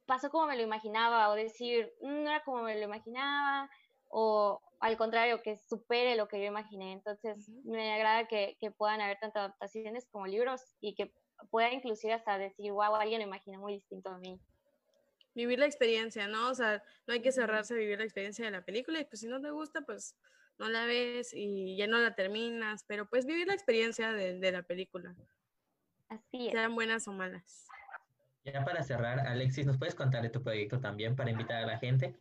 [0.07, 3.71] pasó como me lo imaginaba o decir, "Mm, no era como me lo imaginaba
[4.09, 6.93] o al contrario, que supere lo que yo imaginé.
[6.93, 11.15] Entonces, me agrada que, que puedan haber tanto adaptaciones como libros y que
[11.51, 14.41] pueda inclusive hasta decir, wow, alguien lo imagina muy distinto a mí.
[15.35, 16.51] Vivir la experiencia, ¿no?
[16.51, 19.21] O sea, no hay que cerrarse a vivir la experiencia de la película y pues
[19.21, 20.17] si no te gusta, pues
[20.59, 24.53] no la ves y ya no la terminas, pero pues vivir la experiencia de, de
[24.53, 25.15] la película,
[26.09, 26.53] Así es.
[26.53, 27.67] sean buenas o malas.
[28.45, 31.79] Ya para cerrar, Alexis, ¿nos puedes contar de tu proyecto también para invitar a la
[31.79, 32.17] gente?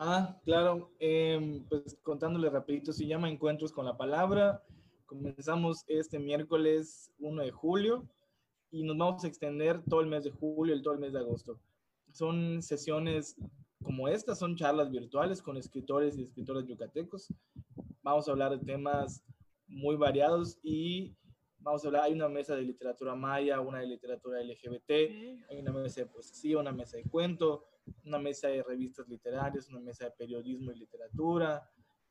[0.00, 4.62] Ah, claro, em, pues contándole rapidito, se llama Encuentros con la Palabra.
[5.06, 8.08] Comenzamos este miércoles 1 de julio
[8.70, 11.20] y nos vamos a extender todo el mes de julio y todo el mes de
[11.20, 11.60] agosto.
[12.10, 13.36] Son sesiones
[13.84, 17.32] como estas, son charlas virtuales con escritores y escritoras yucatecos.
[18.02, 19.24] Vamos a hablar de temas
[19.68, 21.16] muy variados y
[21.58, 24.90] vamos a hablar, hay una mesa de literatura maya, una de literatura LGBT,
[25.48, 27.66] hay una mesa de poesía, una mesa de cuento,
[28.04, 31.62] una mesa de revistas literarias, una mesa de periodismo y literatura,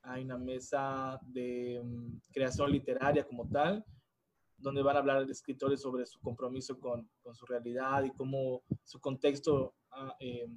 [0.02, 3.86] hay una mesa de um, creación literaria como tal,
[4.64, 9.00] donde van a hablar escritores sobre su compromiso con, con su realidad y cómo su
[9.00, 10.48] contexto uh, eh,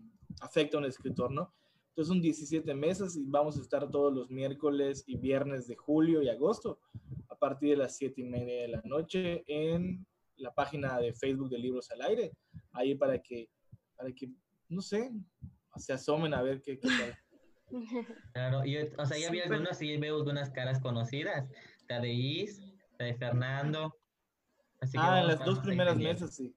[0.41, 1.53] afecta a un escritor, ¿no?
[1.89, 6.23] Entonces son 17 mesas y vamos a estar todos los miércoles y viernes de julio
[6.23, 6.78] y agosto
[7.28, 10.07] a partir de las 7 y media de la noche en
[10.37, 12.33] la página de Facebook de Libros al Aire,
[12.73, 13.49] ahí para que,
[13.97, 14.31] para que
[14.69, 15.11] no sé,
[15.77, 17.19] se asomen a ver qué, qué tal.
[18.33, 19.53] Claro, yo, o sea, ya vi Súper.
[19.55, 21.51] algunos, sí veo algunas caras conocidas,
[21.89, 22.62] la de Is,
[23.05, 23.97] de Fernando.
[24.81, 26.55] Así que Ah, en vamos- las dos primeras mesas, sí.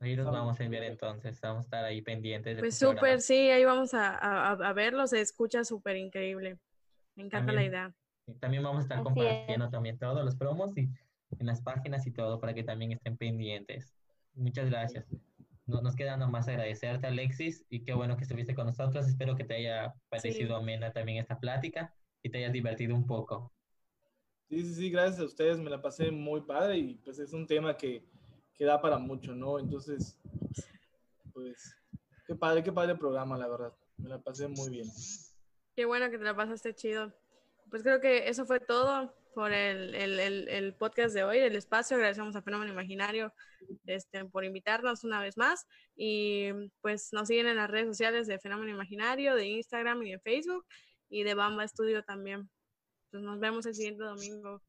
[0.00, 0.58] Ahí los Vamos.
[0.58, 2.58] a enviar entonces, vamos a estar ahí pendientes.
[2.58, 6.58] Pues súper, sí, ahí vamos a, a, a verlo, se escucha súper increíble.
[7.14, 7.70] Me encanta la También.
[7.70, 7.94] idea.
[8.26, 10.88] Y También vamos a estar Así compartiendo también todos los promos y
[11.38, 13.94] en las páginas y todo para que también estén pendientes.
[14.34, 15.06] Muchas gracias.
[15.66, 19.06] No- nos queda nomás agradecerte, Alexis, y qué bueno que estuviste con nosotros.
[19.06, 21.94] Espero que te haya parecido amena también esta plática
[22.24, 23.52] y te hayas divertido un poco.
[24.52, 27.46] Sí, sí, sí, gracias a ustedes, me la pasé muy padre y pues es un
[27.46, 28.04] tema que,
[28.52, 29.58] que da para mucho, ¿no?
[29.58, 30.20] Entonces,
[31.32, 31.74] pues,
[32.26, 33.72] qué padre, qué padre programa, la verdad.
[33.96, 34.86] Me la pasé muy bien.
[35.74, 37.14] Qué bueno que te la pasaste chido.
[37.70, 41.56] Pues creo que eso fue todo por el, el, el, el podcast de hoy, el
[41.56, 41.96] espacio.
[41.96, 43.32] Agradecemos a Fenómeno Imaginario
[43.86, 45.66] este, por invitarnos una vez más.
[45.96, 46.50] Y
[46.82, 50.66] pues nos siguen en las redes sociales de Fenómeno Imaginario, de Instagram y de Facebook,
[51.08, 52.50] y de Bamba Studio también.
[53.12, 54.62] Pues nos vemos el siguiente domingo.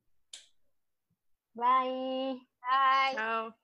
[1.54, 2.46] Bye.
[2.62, 3.16] Bye.
[3.16, 3.56] Chao.